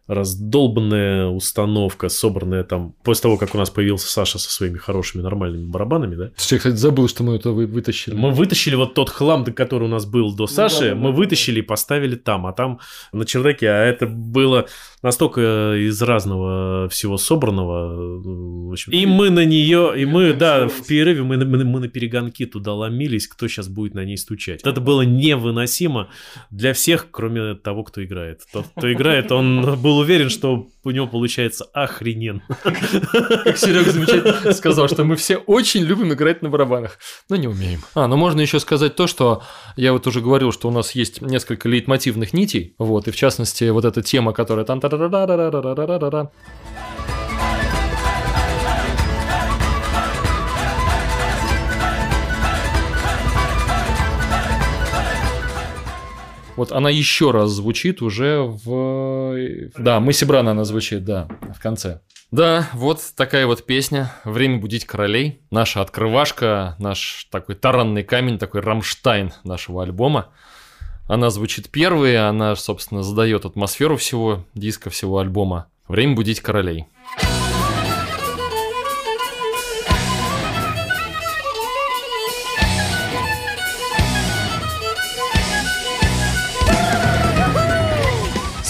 раздолбанная 0.07 1.27
установка, 1.29 2.09
собранная 2.09 2.65
там, 2.65 2.95
после 3.03 3.23
того, 3.23 3.37
как 3.39 3.55
у 3.55 3.59
нас 3.59 3.71
появился 3.71 4.09
Саша 4.11 4.39
со 4.39 4.51
своими 4.51 4.77
хорошими 4.77 5.23
нормальными 5.23 5.67
барабанами, 5.71 6.15
да, 6.17 6.25
Я, 6.25 6.59
кстати, 6.59 6.75
забыл, 6.77 7.09
что 7.09 7.23
мы 7.23 7.37
это 7.37 7.51
вы- 7.51 7.67
вытащили. 7.67 8.15
мы 8.15 8.31
вытащили 8.31 8.75
вот 8.75 8.95
тот 8.95 9.09
хлам, 9.11 9.45
который 9.45 9.85
у 9.85 9.89
нас 9.89 10.07
был 10.07 10.35
до 10.35 10.47
Саши, 10.47 10.81
да, 10.81 10.89
да, 10.91 10.95
мы 10.97 11.11
да, 11.11 11.17
вытащили 11.17 11.61
и 11.61 11.63
поставили 11.63 12.17
там, 12.17 12.47
а 12.47 12.53
там 12.53 12.81
на 13.13 13.25
чердаке, 13.25 13.69
а 13.69 13.85
это 13.85 14.07
было 14.07 14.67
настолько 15.03 15.75
из 15.77 16.01
разного 16.03 16.89
всего 16.89 17.17
собранного. 17.19 17.95
в 18.69 18.73
общем. 18.73 18.93
И 18.93 19.07
мы 19.07 19.31
на 19.31 19.45
нее, 19.45 19.93
и 19.97 20.05
мы, 20.05 20.33
да, 20.33 20.69
в 20.69 20.87
перерыве 20.87 21.23
мы, 21.23 21.37
на- 21.37 21.45
мы, 21.45 21.65
мы 21.65 21.81
на 21.81 21.89
перегонки 21.89 22.47
туда 22.47 22.73
ломились, 22.75 23.27
кто 23.29 23.49
сейчас 23.49 23.69
будет 23.69 23.95
на 23.95 24.05
ней 24.05 24.17
стучать. 24.17 24.61
Это 24.65 24.81
было 24.81 25.03
невыносимо 25.03 26.09
для 26.51 26.73
всех, 26.73 27.09
кроме 27.11 27.55
того, 27.55 27.85
кто 27.85 28.05
играет. 28.05 28.43
Тот, 28.53 28.67
кто 28.77 28.93
играет, 28.93 29.31
он 29.33 29.63
был 29.81 29.94
уверен, 29.97 30.31
что 30.31 30.69
у 30.85 30.91
него 30.91 31.07
получается 31.07 31.65
охрененно. 31.73 32.43
Как 32.63 33.59
Серега 33.59 33.91
замечательно 33.91 34.53
сказал, 34.53 34.89
что 34.89 35.05
мы 35.05 35.17
все 35.17 35.37
очень 35.37 35.83
любим 35.83 36.13
играть 36.13 36.43
на 36.43 36.51
барабанах, 36.51 36.99
но 37.29 37.37
не 37.37 37.49
умеем. 37.49 37.83
А, 37.95 38.07
ну 38.07 38.17
можно 38.17 38.41
еще 38.41 38.61
сказать 38.61 38.97
то, 38.97 39.07
что 39.07 39.43
я 39.77 39.93
вот 39.93 40.07
уже 40.07 40.21
говорил, 40.21 40.53
что 40.53 40.69
у 40.69 40.71
нас 40.71 40.93
есть 40.93 41.21
несколько 41.21 41.69
лейтмотивных 41.69 42.33
нитей, 42.33 42.75
вот, 42.79 43.09
и 43.09 43.11
в 43.11 43.17
частности 43.17 43.65
вот 43.71 43.85
эта 43.85 44.03
тема, 44.03 44.33
которая 44.33 44.65
там 44.65 44.81
Вот 56.57 56.71
она 56.71 56.89
еще 56.89 57.33
раз 57.33 57.51
звучит 57.51 58.01
уже 58.01 58.43
в... 58.43 59.71
Да, 59.77 59.99
мы 59.99 60.13
Сибрана 60.13 60.53
она 60.53 60.65
звучит, 60.65 61.05
да, 61.05 61.29
в 61.55 61.61
конце. 61.61 62.01
Да, 62.31 62.69
вот 62.73 63.01
такая 63.17 63.47
вот 63.47 63.65
песня 63.65 64.13
«Время 64.25 64.59
будить 64.59 64.85
королей». 64.85 65.41
Наша 65.51 65.81
открывашка, 65.81 66.77
наш 66.79 67.29
такой 67.31 67.55
таранный 67.55 68.05
камень, 68.05 68.39
такой 68.39 68.61
Рамштайн 68.61 69.33
нашего 69.43 69.83
альбома. 69.83 70.31
Она 71.07 71.31
звучит 71.31 71.71
первой, 71.71 72.17
она, 72.17 72.57
собственно, 72.57 73.03
задает 73.03 73.45
атмосферу 73.45 73.97
всего 73.97 74.45
диска, 74.55 74.91
всего 74.91 75.19
альбома. 75.19 75.67
«Время 75.89 76.15
будить 76.15 76.41
королей». 76.41 76.87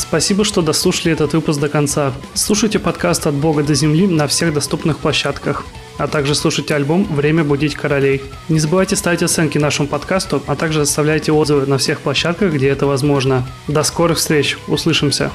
Спасибо, 0.09 0.45
что 0.45 0.63
дослушали 0.63 1.13
этот 1.13 1.33
выпуск 1.33 1.61
до 1.61 1.69
конца. 1.69 2.13
Слушайте 2.35 2.79
подкаст 2.79 3.27
«От 3.27 3.35
Бога 3.35 3.63
до 3.63 3.75
земли» 3.75 4.07
на 4.07 4.27
всех 4.27 4.55
доступных 4.55 4.99
площадках 4.99 5.65
а 5.99 6.09
также 6.09 6.35
слушайте 6.35 6.75
альбом 6.75 7.05
«Время 7.05 7.45
будить 7.45 7.75
королей». 7.75 8.23
Не 8.49 8.59
забывайте 8.59 8.97
ставить 8.97 9.23
оценки 9.23 9.59
нашему 9.59 9.89
подкасту, 9.89 10.43
а 10.47 10.57
также 10.57 10.81
оставляйте 10.81 11.33
отзывы 11.33 11.67
на 11.67 11.79
всех 11.79 12.01
площадках, 12.01 12.53
где 12.53 12.69
это 12.69 12.87
возможно. 12.87 13.47
До 13.69 13.83
скорых 13.83 14.19
встреч, 14.19 14.59
услышимся! 14.67 15.31